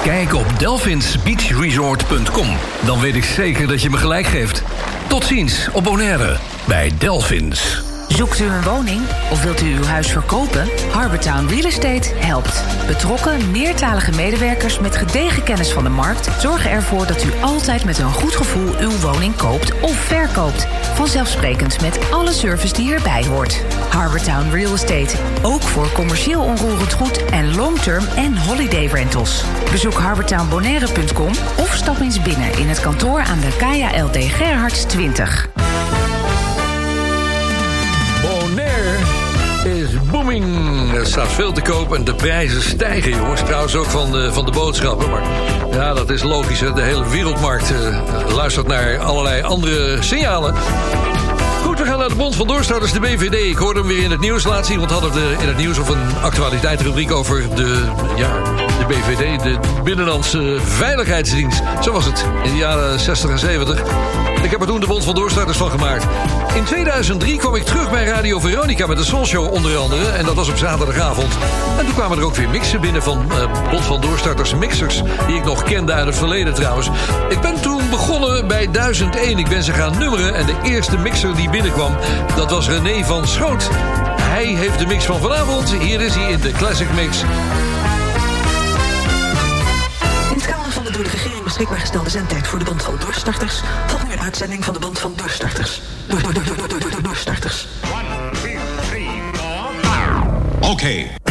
Kijk 0.03 0.33
op 0.33 0.59
delphinsbeachresort.com. 0.59 2.47
Dan 2.85 2.99
weet 2.99 3.15
ik 3.15 3.23
zeker 3.23 3.67
dat 3.67 3.81
je 3.81 3.89
me 3.89 3.97
gelijk 3.97 4.25
geeft. 4.25 4.63
Tot 5.07 5.23
ziens 5.23 5.69
op 5.73 5.83
Bonaire 5.83 6.37
bij 6.67 6.91
Delphins. 6.97 7.83
Zoekt 8.07 8.39
u 8.39 8.45
een 8.45 8.63
woning 8.63 9.01
of 9.31 9.43
wilt 9.43 9.61
u 9.61 9.75
uw 9.75 9.83
huis 9.83 10.11
verkopen? 10.11 10.69
Harbortown 10.91 11.47
Real 11.47 11.65
Estate 11.65 12.09
helpt. 12.15 12.63
Betrokken, 12.87 13.51
meertalige 13.51 14.11
medewerkers 14.11 14.79
met 14.79 14.95
gedegen 14.95 15.43
kennis 15.43 15.71
van 15.71 15.83
de 15.83 15.89
markt 15.89 16.29
zorgen 16.41 16.71
ervoor 16.71 17.07
dat 17.07 17.23
u 17.23 17.29
altijd 17.41 17.85
met 17.85 17.99
een 17.99 18.13
goed 18.13 18.35
gevoel 18.35 18.75
uw 18.79 18.99
woning 18.99 19.35
koopt 19.35 19.79
of 19.81 19.95
verkoopt. 19.95 20.67
Vanzelfsprekend 20.93 21.81
met 21.81 22.11
alle 22.11 22.31
service 22.31 22.73
die 22.73 22.85
hierbij 22.85 23.25
hoort. 23.25 23.63
Harbortown 23.89 24.49
Real 24.49 24.73
Estate. 24.73 25.17
Ook 25.41 25.61
voor 25.61 25.91
commercieel 25.91 26.41
onroerend 26.41 26.93
goed 26.93 27.25
en 27.25 27.55
long-term 27.55 28.05
en 28.15 28.37
holiday 28.37 28.85
rentals. 28.85 29.43
Bezoek 29.71 29.93
harbortownbonaire.com 29.93 31.31
of 31.57 31.73
stap 31.75 31.99
eens 31.99 32.21
binnen 32.21 32.57
in 32.57 32.67
het 32.67 32.79
kantoor 32.79 33.19
aan 33.19 33.39
de 33.39 33.55
Kaya 33.57 34.03
LD 34.03 34.17
Gerhards 34.17 34.83
20. 34.83 35.52
Staat 41.07 41.31
veel 41.31 41.51
te 41.51 41.61
koop 41.61 41.93
en 41.93 42.03
de 42.03 42.15
prijzen 42.15 42.61
stijgen, 42.61 43.11
jongens. 43.11 43.41
Trouwens 43.41 43.75
ook 43.75 43.85
van 43.85 44.11
de, 44.11 44.33
van 44.33 44.45
de 44.45 44.51
boodschappen. 44.51 45.09
Maar 45.09 45.23
ja, 45.71 45.93
dat 45.93 46.09
is 46.09 46.23
logisch. 46.23 46.59
Hè? 46.59 46.73
De 46.73 46.81
hele 46.81 47.09
wereldmarkt 47.09 47.71
eh, 47.71 48.35
luistert 48.35 48.67
naar 48.67 48.97
allerlei 48.99 49.41
andere 49.41 49.97
signalen. 50.01 50.53
Goed, 51.63 51.79
we 51.79 51.85
gaan 51.85 51.99
naar 51.99 52.09
de 52.09 52.15
Bond 52.15 52.35
van 52.35 52.47
Doorstarters, 52.47 52.91
de 52.91 52.99
BVD. 52.99 53.33
Ik 53.33 53.57
hoorde 53.57 53.79
hem 53.79 53.87
weer 53.87 54.03
in 54.03 54.11
het 54.11 54.19
nieuws 54.19 54.43
laatst 54.43 54.69
zien. 54.69 54.79
Want 54.79 54.91
hadden 54.91 55.13
we 55.13 55.35
in 55.39 55.47
het 55.47 55.57
nieuws 55.57 55.77
of 55.77 55.89
een 55.89 56.15
actualiteitsrubriek 56.21 57.11
over 57.11 57.55
de, 57.55 57.83
ja, 58.15 58.43
de 58.79 58.85
BVD, 58.87 59.43
de 59.43 59.59
Binnenlandse 59.83 60.57
Veiligheidsdienst. 60.61 61.61
Zo 61.81 61.91
was 61.91 62.05
het 62.05 62.25
in 62.43 62.51
de 62.51 62.57
jaren 62.57 62.99
60 62.99 63.29
en 63.29 63.39
70. 63.39 63.79
Ik 64.43 64.51
heb 64.51 64.61
er 64.61 64.67
toen 64.67 64.79
de 64.79 64.87
Bond 64.87 65.03
van 65.03 65.15
Doorstarters 65.15 65.57
van 65.57 65.69
gemaakt. 65.69 66.05
In 66.55 66.63
2003 66.63 67.37
kwam 67.37 67.55
ik 67.55 67.63
terug 67.63 67.89
bij 67.89 68.05
Radio 68.05 68.39
Veronica 68.39 68.87
met 68.87 68.97
de 68.97 69.03
Soul 69.03 69.25
Show 69.25 69.53
onder 69.53 69.77
andere. 69.77 70.09
En 70.09 70.25
dat 70.25 70.35
was 70.35 70.49
op 70.49 70.57
zaterdagavond. 70.57 71.33
En 71.77 71.85
toen 71.85 71.93
kwamen 71.93 72.17
er 72.17 72.23
ook 72.23 72.35
weer 72.35 72.49
mixen 72.49 72.81
binnen 72.81 73.03
van 73.03 73.31
eh, 73.31 73.69
Bond 73.69 73.85
van 73.85 74.01
Doorstarters 74.01 74.55
mixers. 74.55 75.01
Die 75.27 75.35
ik 75.35 75.43
nog 75.43 75.63
kende 75.63 75.93
uit 75.93 76.05
het 76.05 76.15
verleden 76.15 76.53
trouwens. 76.53 76.89
Ik 77.29 77.41
ben 77.41 77.61
toen 77.61 77.89
begonnen 77.89 78.47
bij 78.47 78.71
1001. 78.71 79.37
Ik 79.37 79.49
ben 79.49 79.63
ze 79.63 79.73
gaan 79.73 79.97
nummeren. 79.97 80.35
En 80.35 80.45
de 80.45 80.55
eerste 80.63 80.97
mixer 80.97 81.35
die 81.35 81.49
binnenkwam, 81.49 81.95
dat 82.35 82.51
was 82.51 82.67
René 82.67 83.03
van 83.03 83.27
Schoot. 83.27 83.69
Hij 84.21 84.45
heeft 84.45 84.79
de 84.79 84.85
mix 84.85 85.05
van 85.05 85.19
vanavond. 85.19 85.73
Hier 85.73 86.01
is 86.01 86.15
hij 86.15 86.31
in 86.31 86.39
de 86.39 86.51
Classic 86.51 86.87
Mix. 86.95 87.21
In 90.29 90.39
het 90.39 90.73
van 90.73 90.83
de 90.83 90.91
door 90.91 91.03
de 91.03 91.09
regering 91.09 91.43
beschikbaar 91.43 91.79
gestelde 91.79 92.09
zendtijd 92.09 92.47
voor 92.47 92.59
de 92.59 92.65
Bond 92.65 92.83
van 92.83 92.95
Doorstarters 92.99 93.61
een 94.13 94.19
uitzending 94.19 94.65
van 94.65 94.73
de 94.73 94.79
Bond 94.79 94.99
van 94.99 95.13
Doorstarters. 95.15 95.81
Door, 96.13 96.21
door, 96.21 96.33
door, 96.33 96.43
door, 96.43 96.67
door, 96.67 96.79
door, 96.79 96.91
door, 96.91 97.01
doorstarters. 97.01 97.67
Okay. 100.59 101.22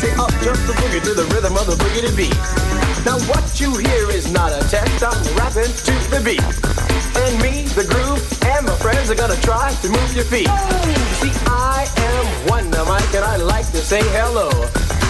Up 0.00 0.32
jump 0.40 0.56
the 0.64 0.72
boogie 0.80 1.04
to 1.04 1.12
the 1.12 1.28
rhythm 1.36 1.60
of 1.60 1.68
the 1.68 1.76
boogie 1.76 2.00
to 2.00 2.12
beat. 2.16 2.32
Now 3.04 3.20
what 3.28 3.44
you 3.60 3.68
hear 3.76 4.08
is 4.08 4.32
not 4.32 4.48
a 4.48 4.64
test. 4.72 5.04
I'm 5.04 5.12
rapping 5.36 5.68
to 5.68 5.94
the 6.08 6.24
beat. 6.24 6.40
And 7.20 7.36
me, 7.44 7.68
the 7.76 7.84
groove, 7.84 8.24
and 8.48 8.64
my 8.64 8.72
friends 8.80 9.12
are 9.12 9.14
gonna 9.14 9.36
try 9.44 9.76
to 9.84 9.88
move 9.92 10.08
your 10.16 10.24
feet. 10.24 10.48
See, 11.20 11.28
I 11.44 11.84
am 11.84 12.24
Wonder 12.48 12.80
Mike, 12.88 13.12
and 13.12 13.28
I 13.28 13.36
like 13.36 13.68
to 13.76 13.82
say 13.84 14.00
hello. 14.16 14.48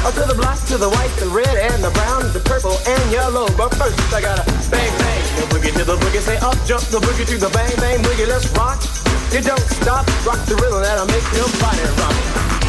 Up 0.02 0.10
to 0.18 0.26
the 0.26 0.34
black, 0.34 0.58
to 0.66 0.76
the 0.76 0.90
white, 0.90 1.14
the 1.22 1.30
red, 1.30 1.54
and 1.70 1.84
the 1.86 1.94
brown, 1.94 2.26
the 2.34 2.42
purple, 2.42 2.74
and 2.82 3.02
yellow. 3.14 3.46
But 3.54 3.70
first, 3.78 3.94
I 4.10 4.18
gotta 4.20 4.42
bang, 4.74 4.90
bang, 4.98 5.22
the 5.38 5.46
boogie 5.54 5.70
to 5.78 5.84
the 5.86 5.94
boogie. 6.02 6.18
Say 6.18 6.38
up, 6.42 6.58
jump 6.66 6.82
the 6.90 6.98
boogie 6.98 7.30
to 7.30 7.38
the 7.38 7.50
bang, 7.54 7.70
bang, 7.78 8.02
boogie. 8.02 8.26
Let's 8.26 8.50
rock. 8.58 8.82
You 9.30 9.38
don't 9.38 9.62
stop, 9.70 10.02
rock 10.26 10.42
the 10.50 10.58
rhythm 10.58 10.82
that'll 10.82 11.06
make 11.06 11.22
your 11.38 11.46
body 11.62 11.86
rock. 12.02 12.59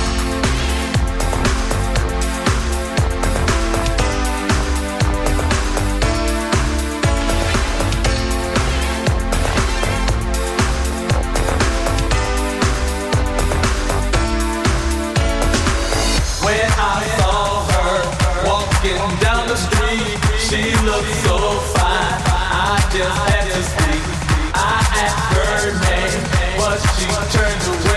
She 20.51 20.75
looked 20.83 21.07
so 21.23 21.37
fine. 21.71 22.19
I 22.27 22.75
just 22.91 23.15
had 23.31 23.47
to. 23.47 24.51
I 24.53 24.83
asked 24.99 25.31
her 25.39 25.71
name, 25.79 26.19
but 26.59 26.77
she 26.99 27.07
turned 27.31 27.63
away 27.71 27.90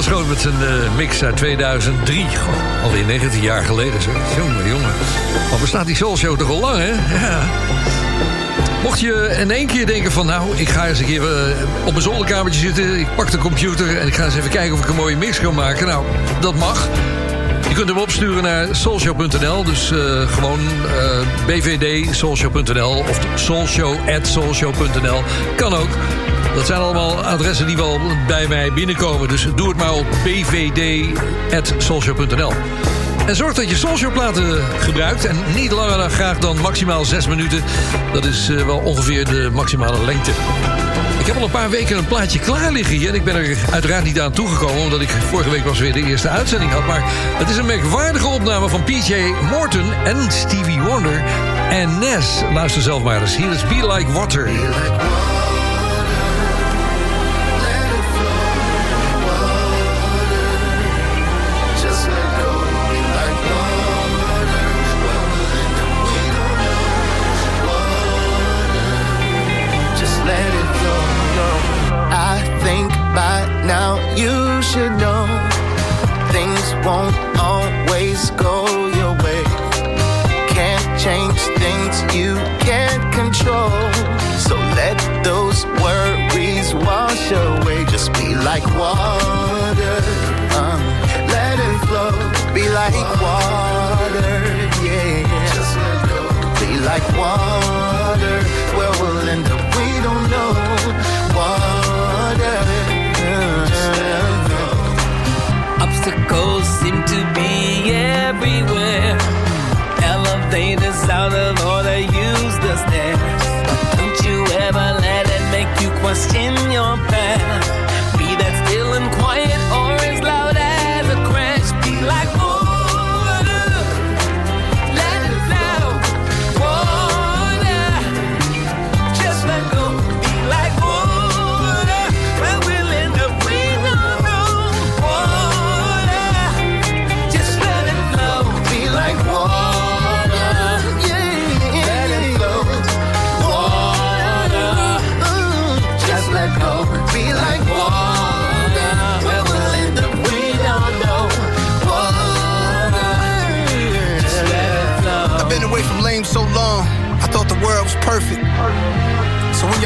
was 0.00 0.08
gewoon 0.08 0.28
met 0.28 0.40
zijn 0.40 0.62
eh, 0.62 0.96
mix 0.96 1.24
uit 1.24 1.36
2003. 1.36 2.26
Goh, 2.36 2.82
alweer 2.82 3.04
19 3.04 3.42
jaar 3.42 3.64
geleden, 3.64 4.02
zeg. 4.02 4.14
Jongen, 4.36 4.68
jongen. 4.68 4.90
Maar 5.50 5.58
bestaat 5.60 5.86
die 5.86 5.96
Soul 5.96 6.16
Show 6.16 6.38
toch 6.38 6.50
al 6.50 6.60
lang, 6.60 6.78
hè? 6.78 6.90
Ja. 7.26 7.42
Mocht 8.82 9.00
je 9.00 9.36
in 9.40 9.50
één 9.50 9.66
keer 9.66 9.86
denken 9.86 10.12
van... 10.12 10.26
nou, 10.26 10.56
ik 10.56 10.68
ga 10.68 10.86
eens 10.86 10.98
een 10.98 11.04
keer 11.04 11.22
eh, 11.22 11.56
op 11.84 11.90
mijn 11.90 12.02
zolderkamertje 12.02 12.60
zitten... 12.60 12.98
ik 12.98 13.06
pak 13.16 13.30
de 13.30 13.38
computer 13.38 13.98
en 13.98 14.06
ik 14.06 14.14
ga 14.14 14.24
eens 14.24 14.36
even 14.36 14.50
kijken 14.50 14.74
of 14.74 14.80
ik 14.82 14.88
een 14.88 14.94
mooie 14.94 15.16
mix 15.16 15.40
kan 15.40 15.54
maken. 15.54 15.86
Nou, 15.86 16.04
dat 16.40 16.54
mag. 16.54 16.88
Je 17.68 17.74
kunt 17.74 17.88
hem 17.88 17.98
opsturen 17.98 18.42
naar 18.42 18.68
soulshow.nl. 18.70 19.64
Dus 19.64 19.90
eh, 19.90 20.28
gewoon 20.28 20.60
eh 20.86 21.20
bvd.soulshow.nl 21.46 23.04
of 23.08 23.20
soulshow.soulshow.nl. 23.34 25.22
Kan 25.56 25.74
ook. 25.74 25.88
Dat 26.54 26.66
zijn 26.66 26.80
allemaal 26.80 27.24
adressen 27.24 27.66
die 27.66 27.76
wel 27.76 28.00
bij 28.26 28.48
mij 28.48 28.72
binnenkomen. 28.72 29.28
Dus 29.28 29.46
doe 29.54 29.68
het 29.68 29.76
maar 29.76 29.92
op 29.92 30.06
bvd.soulshow.nl. 30.24 32.52
En 33.26 33.36
zorg 33.36 33.54
dat 33.54 33.70
je 33.70 33.76
Soulshow-platen 33.76 34.64
gebruikt. 34.78 35.24
En 35.24 35.36
niet 35.54 35.70
langer 35.70 35.96
dan 35.96 36.10
graag 36.10 36.38
dan 36.38 36.60
maximaal 36.60 37.04
6 37.04 37.26
minuten. 37.26 37.62
Dat 38.12 38.24
is 38.24 38.48
eh, 38.48 38.66
wel 38.66 38.78
ongeveer 38.78 39.24
de 39.24 39.50
maximale 39.52 40.04
lengte. 40.04 40.30
Ik 41.20 41.26
heb 41.26 41.36
al 41.36 41.42
een 41.42 41.50
paar 41.50 41.70
weken 41.70 41.98
een 41.98 42.06
plaatje 42.06 42.38
klaar 42.38 42.72
liggen 42.72 42.96
hier. 42.96 43.08
En 43.08 43.14
ik 43.14 43.24
ben 43.24 43.36
er 43.36 43.56
uiteraard 43.70 44.04
niet 44.04 44.20
aan 44.20 44.32
toegekomen... 44.32 44.82
omdat 44.82 45.00
ik 45.00 45.08
vorige 45.08 45.50
week 45.50 45.64
pas 45.64 45.78
weer 45.78 45.92
de 45.92 46.04
eerste 46.04 46.28
uitzending 46.28 46.72
had. 46.72 46.86
Maar 46.86 47.02
het 47.12 47.48
is 47.48 47.56
een 47.56 47.66
merkwaardige 47.66 48.26
opname 48.26 48.68
van 48.68 48.84
PJ 48.84 49.14
Morton 49.50 49.92
en 50.04 50.32
Stevie 50.32 50.80
Wonder 50.80 51.22
en 51.70 51.98
Nes. 51.98 52.42
Luister 52.52 52.82
zelf 52.82 53.02
maar 53.02 53.20
eens. 53.20 53.36
Hier 53.36 53.50
is 53.50 53.66
Be 53.66 53.92
Like 53.92 54.12
Water. 54.12 54.48
Won't 76.84 77.29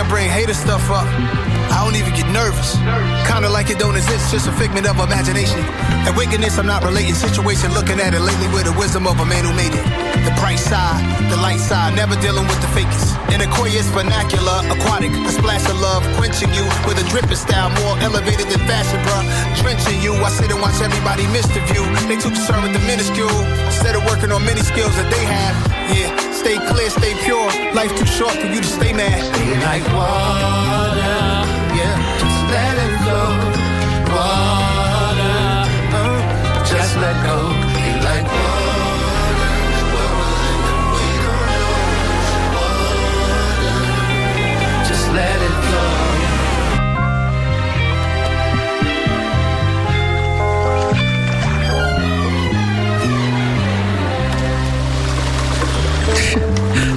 Bring 0.08 0.28
hater 0.28 0.54
stuff 0.54 0.90
up, 0.90 1.06
I 1.74 1.82
don't 1.82 1.96
even 1.96 2.14
get 2.14 2.30
nervous. 2.30 2.76
Kinda 3.26 3.48
like 3.50 3.70
it 3.70 3.78
don't 3.78 3.96
exist, 3.96 4.30
just 4.30 4.46
a 4.46 4.52
figment 4.52 4.86
of 4.86 5.00
imagination. 5.00 5.58
And 6.06 6.14
wickedness, 6.16 6.58
I'm 6.58 6.66
not 6.66 6.84
relating 6.84 7.14
situation, 7.14 7.72
looking 7.74 7.98
at 7.98 8.14
it 8.14 8.20
lately 8.20 8.48
with 8.54 8.64
the 8.64 8.72
wisdom 8.78 9.06
of 9.06 9.18
a 9.18 9.26
man 9.26 9.44
who 9.44 9.52
made 9.52 9.74
it. 9.74 9.84
The 10.22 10.30
bright 10.38 10.60
side, 10.60 11.02
the 11.30 11.36
light 11.36 11.58
side, 11.58 11.96
never 11.96 12.14
dealing 12.20 12.46
with 12.46 12.60
the 12.60 12.70
fakest. 12.76 13.18
In 13.34 13.40
Aquarius 13.40 13.88
vernacular, 13.90 14.62
aquatic, 14.70 15.10
a 15.10 15.32
splash 15.34 15.66
of 15.66 15.80
love, 15.80 16.06
quenching 16.16 16.52
you 16.54 16.64
with 16.86 17.02
a 17.02 17.06
dripping 17.10 17.34
style, 17.34 17.70
more 17.82 17.98
elevated 17.98 18.46
than 18.46 18.60
fashion, 18.70 19.00
bruh. 19.02 19.24
Drenching 19.60 20.00
you, 20.00 20.14
I 20.14 20.30
sit 20.30 20.52
and 20.52 20.60
watch 20.60 20.78
everybody 20.80 21.26
miss 21.34 21.46
the 21.50 21.60
view. 21.72 21.82
They 22.06 22.16
too 22.22 22.30
concerned 22.30 22.62
with 22.62 22.74
the 22.74 22.84
minuscule, 22.86 23.34
instead 23.66 23.96
of 23.96 24.04
working 24.06 24.30
on 24.30 24.44
many 24.44 24.62
skills 24.62 24.94
that 24.94 25.10
they 25.10 25.24
have. 25.26 25.56
Yeah, 25.90 26.12
stay 26.44 26.58
clear, 26.66 26.90
stay 26.90 27.14
pure. 27.24 27.48
Life 27.72 27.96
too 27.96 28.04
short 28.04 28.34
for 28.34 28.46
you 28.46 28.60
to 28.60 28.66
stay 28.66 28.92
mad. 28.92 29.20
Be 29.34 29.54
like 29.64 29.84
water. 29.96 31.18
Yeah, 31.78 31.96
just 32.20 32.40
let 32.54 32.76
it 32.84 32.94
flow. 33.02 33.30
Water. 34.14 35.38
uh, 35.98 36.64
just 36.66 36.96
let 36.96 37.16
go. 37.24 37.63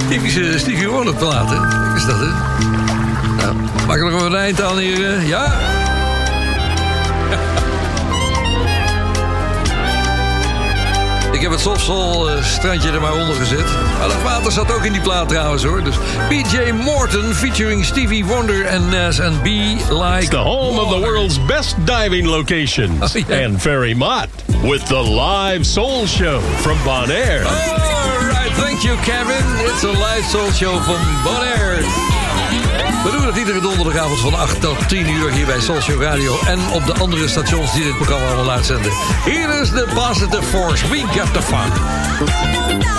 Typische 0.08 0.58
Stevie 0.58 0.88
Wonder 0.88 1.14
platen. 1.14 1.68
Kijk 1.68 1.94
eens 1.94 2.06
dat, 2.06 2.18
hè? 2.18 2.26
Nou, 3.36 3.56
maak 3.86 3.96
er 3.98 4.10
nog 4.10 4.22
een 4.22 4.34
eind 4.36 4.62
aan 4.62 4.78
hier. 4.78 5.06
eh, 5.16 5.28
Ja? 5.28 5.52
Ik 11.32 11.40
heb 11.44 11.50
het 11.52 11.60
Sofsol 11.60 12.30
eh, 12.30 12.44
strandje 12.44 12.90
er 12.90 13.00
maar 13.00 13.12
onder 13.12 13.34
gezet. 13.34 13.64
Maar 13.98 14.08
dat 14.08 14.22
water 14.22 14.52
zat 14.52 14.72
ook 14.72 14.84
in 14.84 14.92
die 14.92 15.00
plaat 15.00 15.28
trouwens 15.28 15.64
hoor. 15.64 15.84
Dus 15.84 15.94
PJ 16.28 16.70
Morton 16.72 17.34
featuring 17.34 17.84
Stevie 17.84 18.24
Wonder 18.24 18.64
en 18.66 18.88
Nas 18.88 19.20
and 19.20 19.42
Be 19.42 19.76
Like 19.90 20.18
It's 20.18 20.28
the 20.28 20.36
home 20.36 20.80
of 20.80 20.88
the 20.88 20.98
world's 21.00 21.44
best 21.46 21.76
diving 21.84 22.26
locations. 22.26 23.14
And 23.44 23.60
Ferry 23.60 23.94
Mott 23.94 24.28
with 24.62 24.86
the 24.86 25.02
live 25.02 25.64
soul 25.66 26.06
show 26.06 26.40
from 26.60 26.76
Bonaire. 26.84 27.44
Alright, 27.46 27.77
thank 28.60 28.82
you 28.82 28.96
Kevin. 29.02 29.44
It's 29.68 29.84
a 29.84 29.92
live 29.92 30.24
soul 30.24 30.50
show 30.50 30.82
van 30.82 31.00
Bonaire. 31.24 31.76
We 33.04 33.10
doen 33.10 33.26
het 33.26 33.36
iedere 33.36 33.60
donderdagavond 33.60 34.20
van 34.20 34.34
8 34.34 34.60
tot 34.60 34.88
10 34.88 35.08
uur 35.08 35.30
hier 35.30 35.46
bij 35.46 35.60
Show 35.60 36.02
Radio... 36.02 36.38
en 36.46 36.58
op 36.72 36.86
de 36.86 36.94
andere 36.94 37.28
stations 37.28 37.72
die 37.72 37.84
dit 37.84 37.96
programma 37.96 38.26
allemaal 38.26 38.50
uitzenden. 38.50 38.92
Hier 39.24 39.60
is 39.60 39.70
de 39.70 39.86
Positive 39.94 40.42
Force. 40.42 40.88
We 40.88 40.98
got 40.98 41.32
the 41.32 41.42
fun. 41.42 42.97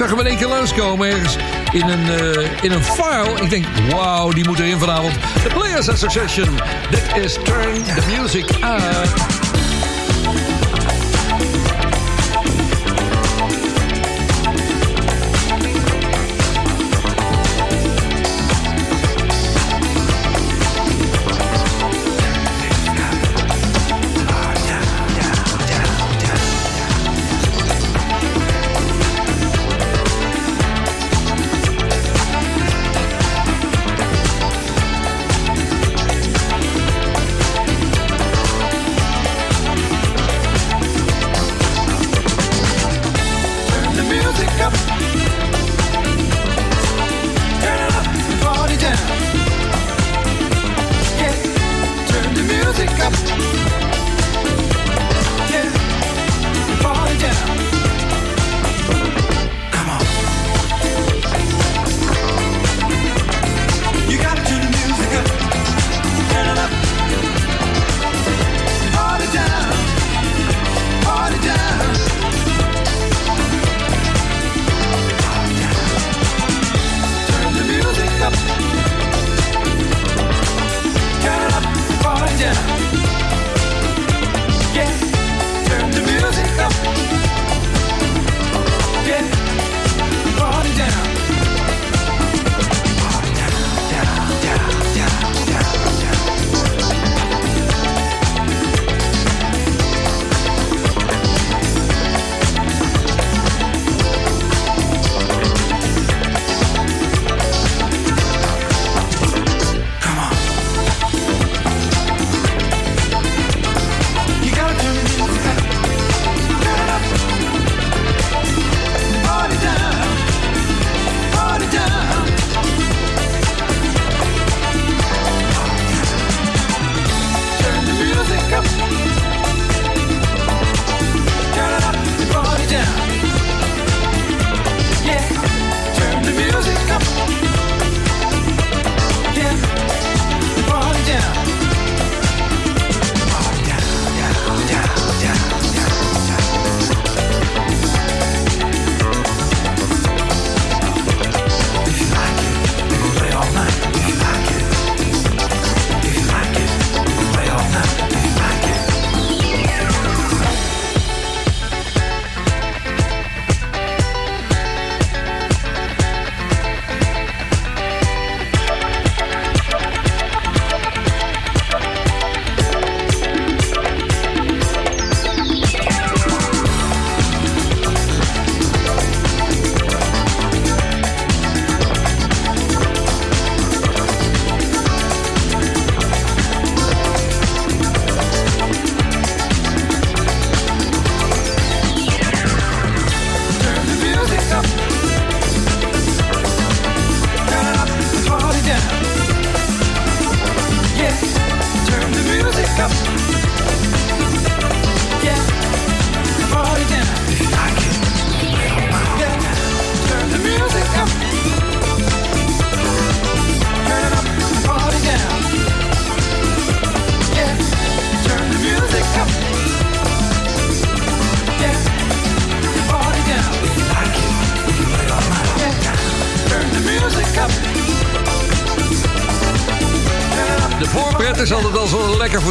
Zag 0.00 0.10
hem 0.10 0.20
in 0.20 0.26
één 0.26 0.36
keer 0.36 0.46
langskomen 0.46 1.08
ergens 1.08 1.36
in 1.72 1.88
een, 1.88 2.08
eh, 2.08 2.62
in 2.62 2.72
een 2.72 2.84
file. 2.84 3.42
Ik 3.42 3.50
denk, 3.50 3.66
wauw, 3.90 4.30
die 4.30 4.48
moet 4.48 4.58
erin 4.58 4.78
vanavond. 4.78 5.12
The 5.42 5.48
Players 5.54 5.88
Association. 5.88 6.60
Dit 6.90 7.24
is 7.24 7.32
Turn 7.32 7.84
the 7.84 8.16
Music 8.16 8.50
Up. 8.50 9.29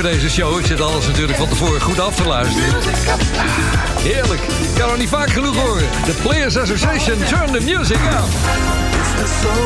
Voor 0.02 0.10
deze 0.10 0.30
show. 0.30 0.60
Ik 0.60 0.66
zit 0.66 0.82
alles 0.82 1.08
natuurlijk 1.08 1.38
van 1.38 1.48
tevoren 1.48 1.82
goed 1.82 2.00
af 2.00 2.16
te 2.16 2.26
luisteren. 2.26 2.70
Heerlijk. 4.02 4.42
Ik 4.42 4.70
kan 4.76 4.88
nog 4.88 4.98
niet 4.98 5.10
vaak 5.10 5.30
genoeg 5.30 5.56
horen. 5.56 5.90
The 6.06 6.14
Players 6.22 6.58
Association, 6.58 7.18
turn 7.18 7.52
the 7.52 7.62
music 7.62 7.98
up. 7.98 8.24
Soul 9.42 9.66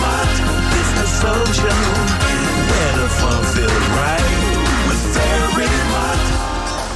much. 0.00 0.36
Soul 1.08 1.44
right. 3.96 4.41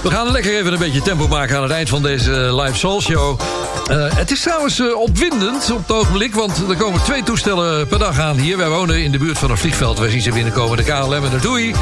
We 0.07 0.13
gaan 0.13 0.31
lekker 0.33 0.57
even 0.59 0.73
een 0.73 0.79
beetje 0.79 1.03
tempo 1.03 1.29
maken 1.29 1.57
aan 1.57 1.63
het 1.63 1.73
eind 1.73 1.89
van 1.89 2.03
deze 2.03 2.31
live 2.63 2.77
soul 2.79 3.01
show. 3.01 3.41
Eh, 3.87 4.15
het 4.15 4.31
is 4.31 4.41
trouwens 4.41 4.81
eh, 4.81 5.01
opwindend 5.01 5.71
op 5.71 5.79
het 5.79 5.97
ogenblik, 5.97 6.35
want 6.35 6.63
er 6.69 6.77
komen 6.77 7.03
twee 7.03 7.23
toestellen 7.23 7.87
per 7.87 7.99
dag 7.99 8.19
aan 8.19 8.37
hier. 8.37 8.57
Wij 8.57 8.69
wonen 8.69 9.03
in 9.03 9.13
de 9.13 9.19
buurt 9.19 9.39
van 9.39 9.51
een 9.51 9.59
vliegveld. 9.59 9.99
Wij 9.99 10.11
zien 10.11 10.21
ze 10.21 10.31
binnenkomen, 10.31 10.77
de 10.77 10.83
KLM 10.83 11.25
en 11.25 11.31
de 11.31 11.39
TUI. 11.39 11.75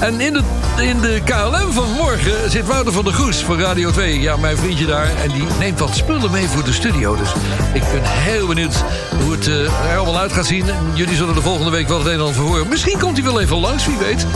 En 0.00 0.20
in 0.20 0.32
de, 0.32 0.42
in 0.80 1.00
de 1.00 1.20
KLM 1.24 1.72
van 1.72 1.92
morgen 1.92 2.50
zit 2.50 2.66
Wouter 2.66 2.92
van 2.92 3.04
der 3.04 3.14
Goes 3.14 3.36
van 3.36 3.60
Radio 3.60 3.90
2. 3.90 4.20
Ja, 4.20 4.36
mijn 4.36 4.56
vriendje 4.56 4.86
daar. 4.86 5.10
En 5.22 5.30
die 5.30 5.44
neemt 5.58 5.78
wat 5.78 5.96
spullen 5.96 6.30
mee 6.30 6.48
voor 6.48 6.64
de 6.64 6.72
studio. 6.72 7.16
Dus 7.16 7.28
ik 7.72 7.82
ben 7.92 8.02
heel 8.02 8.46
benieuwd 8.46 8.84
hoe 9.22 9.32
het 9.32 9.48
eh, 9.48 9.90
er 9.90 9.96
allemaal 9.96 10.18
uit 10.18 10.32
gaat 10.32 10.46
zien. 10.46 10.68
En 10.68 10.90
jullie 10.94 11.16
zullen 11.16 11.34
de 11.34 11.42
volgende 11.42 11.70
week 11.70 11.88
wel 11.88 11.98
het 11.98 12.06
een 12.06 12.12
en 12.12 12.20
ander 12.20 12.34
van 12.34 12.44
horen. 12.44 12.68
Misschien 12.68 12.98
komt 12.98 13.16
hij 13.16 13.26
wel 13.26 13.40
even 13.40 13.56
langs, 13.56 13.86
wie 13.86 13.96
weet. 13.96 14.26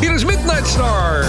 Hier 0.00 0.14
is 0.14 0.24
Midnight 0.24 0.68
Star. 0.68 1.24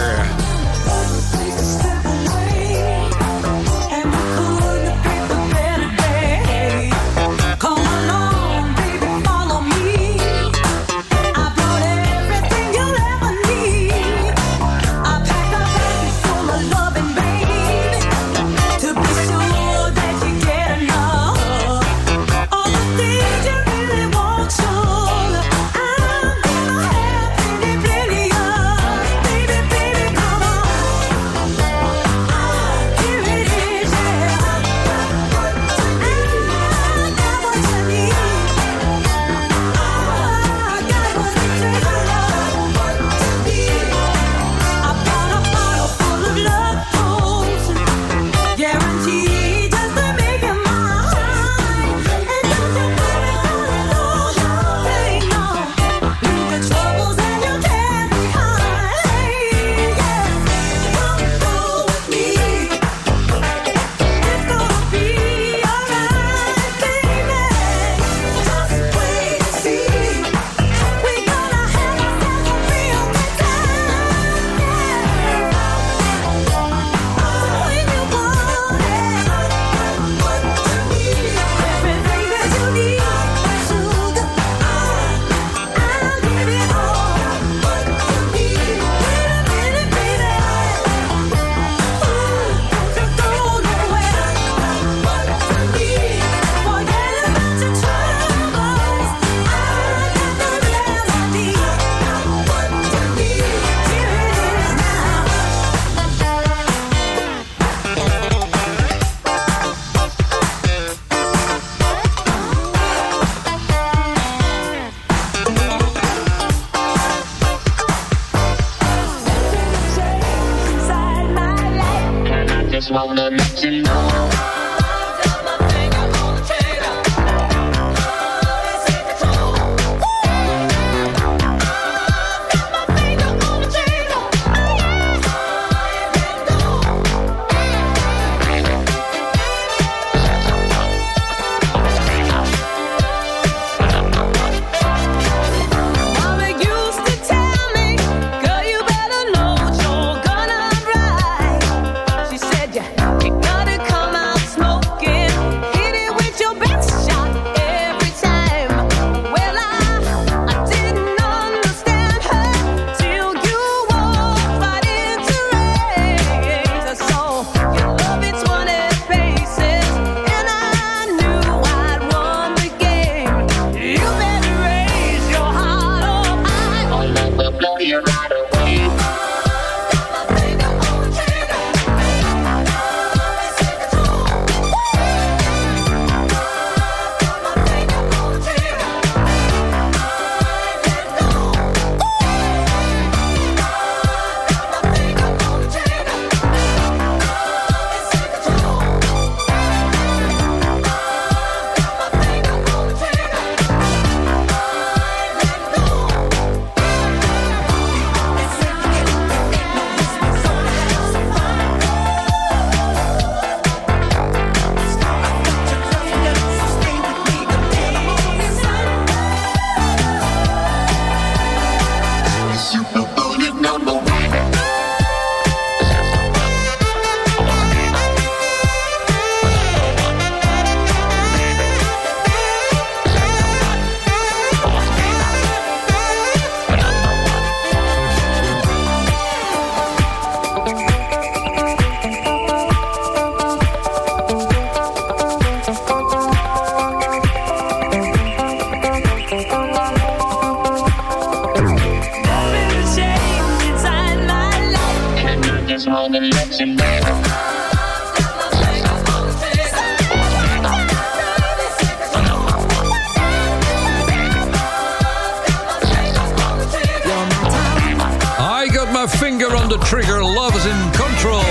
On 269.62 269.70
the 269.70 269.78
trigger. 269.78 270.24
Love 270.24 270.56
is 270.56 270.66
in 270.66 270.80
control. 270.92 271.44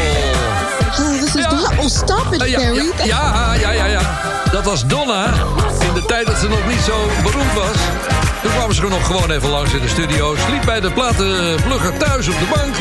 Oh, 0.98 1.12
this 1.20 1.35
is 1.35 1.47
not. 1.47 1.78
Oh, 1.78 1.86
stop 1.86 2.32
it, 2.32 2.48
ja, 2.51 2.60
ja, 2.60 2.72
ja, 3.05 3.55
ja, 3.55 3.70
ja, 3.70 3.86
ja. 3.86 4.01
Dat 4.52 4.64
was 4.64 4.86
Donna. 4.86 5.24
In 5.89 5.94
de 5.94 6.05
tijd 6.06 6.26
dat 6.26 6.36
ze 6.39 6.48
nog 6.48 6.66
niet 6.68 6.80
zo 6.80 6.97
beroemd 7.22 7.55
was. 7.55 7.76
Toen 8.43 8.51
kwamen 8.51 8.74
ze 8.74 8.89
nog 8.89 9.06
gewoon 9.06 9.30
even 9.30 9.48
langs 9.48 9.72
in 9.72 9.80
de 9.80 9.89
studio. 9.89 10.36
Sliep 10.47 10.64
bij 10.64 10.80
de 10.80 10.90
platenplugger 10.90 11.97
thuis 11.97 12.28
op 12.28 12.39
de 12.39 12.47
bank. 12.55 12.74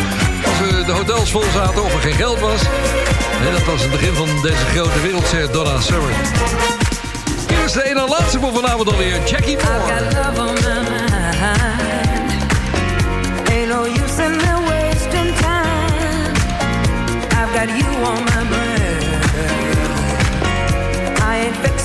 Als 0.45 0.85
de 0.85 0.91
hotels 0.91 1.31
vol 1.31 1.43
zaten 1.53 1.83
of 1.83 1.93
er 1.93 1.99
geen 1.99 2.13
geld 2.13 2.39
was. 2.39 2.61
En 3.45 3.51
dat 3.51 3.63
was 3.65 3.81
het 3.81 3.91
begin 3.91 4.13
van 4.13 4.27
deze 4.41 4.65
grote 4.73 5.01
wereldster 5.01 5.51
Donna 5.51 5.79
Summer. 5.79 6.11
Is 7.65 7.71
de 7.71 7.83
ene 7.83 7.99
en 7.99 8.09
laatste 8.09 8.39
voor 8.39 8.53
vanavond 8.53 8.91
alweer. 8.91 9.19
Jackie 9.25 9.57
Moore. 9.57 10.01
love 10.03 10.39
on 10.39 10.53
my 10.53 10.81
mind. 10.89 11.17
Ain't 13.49 13.69
no 13.69 13.83
use 13.83 14.23
in 14.23 14.66
got 17.57 17.69
you 17.69 17.87
on 18.05 18.23
my 18.23 18.43
mind. 18.53 19.17
I 21.19 21.45
ain't 21.45 21.76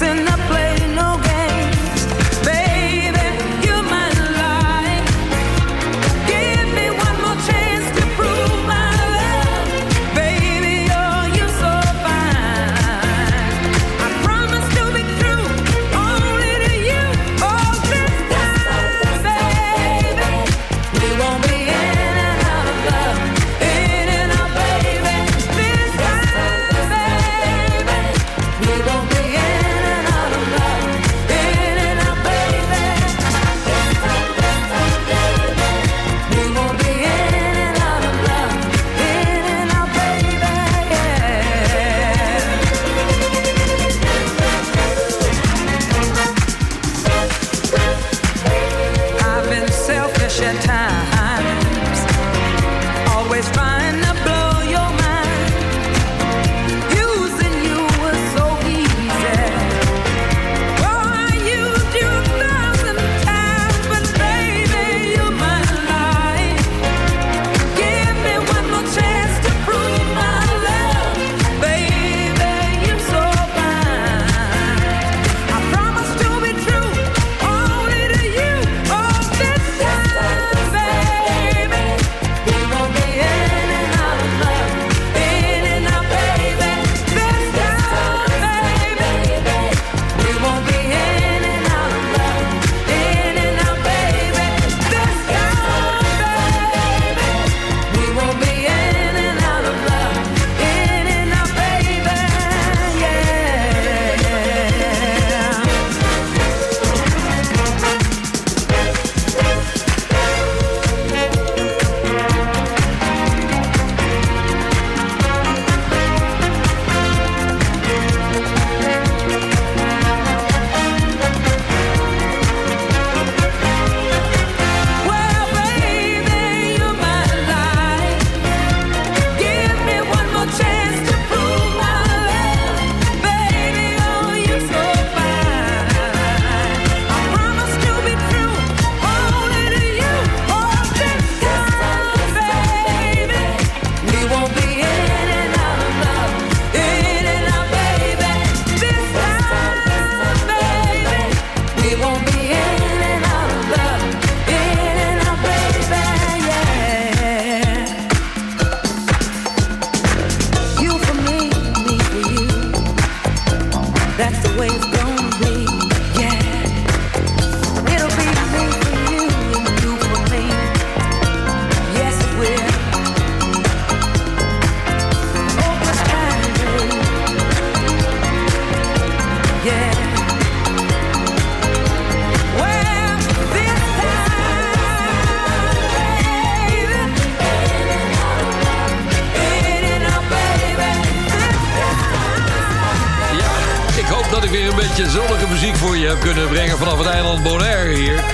beetje 194.97 195.11
zonnige 195.11 195.49
muziek 195.49 195.77
voor 195.77 195.97
je 195.97 196.07
heb 196.07 196.21
kunnen 196.21 196.49
brengen 196.49 196.79
vanaf 196.79 196.99
het 196.99 197.07
eiland 197.07 197.43
Bonaire 197.43 197.95
hier. 197.95 198.25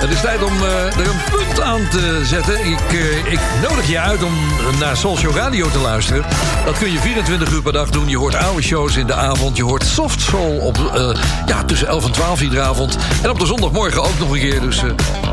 Het 0.00 0.10
is 0.10 0.20
tijd 0.20 0.42
om 0.42 0.52
eh, 0.62 0.98
er 0.98 1.08
een 1.08 1.20
punt 1.30 1.60
aan 1.60 1.88
te 1.88 2.20
zetten. 2.24 2.66
Ik, 2.66 2.80
eh, 2.92 3.32
ik 3.32 3.40
nodig 3.68 3.88
je 3.88 3.98
uit 3.98 4.22
om 4.22 4.32
naar 4.78 4.96
Soulshow 4.96 5.36
Radio 5.36 5.70
te 5.70 5.78
luisteren. 5.78 6.24
Dat 6.64 6.78
kun 6.78 6.92
je 6.92 6.98
24 6.98 7.52
uur 7.52 7.62
per 7.62 7.72
dag 7.72 7.90
doen. 7.90 8.08
Je 8.08 8.16
hoort 8.16 8.34
oude 8.34 8.62
shows 8.62 8.96
in 8.96 9.06
de 9.06 9.14
avond. 9.14 9.56
Je 9.56 9.64
hoort 9.64 9.84
soft 9.84 10.20
soul 10.20 10.58
op, 10.58 10.78
eh, 10.94 11.22
ja, 11.46 11.64
tussen 11.64 11.88
11 11.88 12.04
en 12.04 12.12
12 12.12 12.40
iedere 12.40 12.62
avond. 12.62 12.96
En 13.22 13.30
op 13.30 13.38
de 13.38 13.46
zondagmorgen 13.46 14.02
ook 14.02 14.18
nog 14.18 14.30
een 14.30 14.40
keer. 14.40 14.60
Dus, 14.60 14.82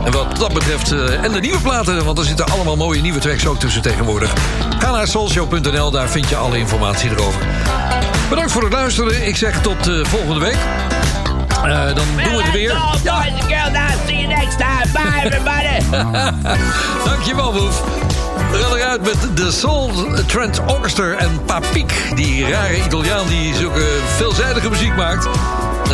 en 0.06 0.12
wat 0.12 0.38
dat 0.38 0.54
betreft... 0.54 0.92
en 1.22 1.32
de 1.32 1.40
nieuwe 1.40 1.62
platen, 1.62 2.06
want 2.06 2.18
er 2.18 2.26
zitten 2.26 2.46
allemaal 2.46 2.76
mooie 2.76 3.02
nieuwe 3.02 3.20
tracks 3.20 3.48
ook 3.48 3.60
tussen 3.60 3.82
tegenwoordig. 3.82 4.34
Ga 4.80 4.92
naar 4.92 5.08
soulshow.nl, 5.08 5.92
daar 5.92 6.10
vind 6.10 6.30
je 6.30 6.36
alle 6.36 6.58
informatie 6.58 7.10
erover. 7.10 7.42
Bedankt 8.30 8.52
voor 8.52 8.64
het 8.64 8.74
luisteren. 8.74 9.28
Ik 9.28 9.36
zeg 9.36 9.62
tot 9.62 9.88
eh, 9.88 10.06
volgende 10.06 10.40
week. 10.40 10.58
Eh, 11.64 11.86
dan 11.86 11.96
doen 11.96 12.16
we 12.16 12.42
het 12.44 12.52
weer. 12.52 12.76
see 14.08 14.16
you 14.16 14.28
next 14.28 14.58
time. 14.58 14.92
Bye, 14.94 15.26
everybody. 15.26 16.56
Dankjewel, 17.06 17.52
Boef. 17.52 17.82
We 18.52 18.58
gaan 18.58 18.76
eruit 18.76 19.02
met 19.02 19.38
de 19.38 19.52
Soul 19.52 19.92
Trent 20.28 20.60
Orchestra 20.66 21.14
en 21.14 21.42
Papiek. 21.46 21.94
Die 22.16 22.50
rare 22.50 22.78
Italiaan 22.86 23.28
die 23.28 23.56
zulke 23.56 24.00
veelzijdige 24.16 24.70
muziek 24.70 24.96
maakt. 24.96 25.28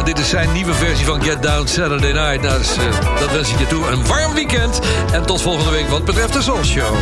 Dit 0.04 0.20
is 0.20 0.30
zijn 0.30 0.52
nieuwe 0.52 0.74
versie 0.74 1.06
van 1.06 1.24
Get 1.24 1.44
Down 1.44 1.68
Saturday 1.68 2.12
Night. 2.12 2.42
Nou, 2.42 2.58
dus, 2.58 2.78
eh, 2.78 3.20
dat 3.20 3.32
wens 3.32 3.52
ik 3.52 3.60
je 3.60 3.68
toe. 3.68 3.88
Een 3.88 4.08
warm 4.08 4.34
weekend. 4.34 4.80
En 5.12 5.26
tot 5.26 5.42
volgende 5.42 5.72
week 5.72 5.90
wat 5.90 6.06
betreft 6.06 6.34
de 6.34 6.42
Soul 6.42 6.64
Show. 6.64 6.96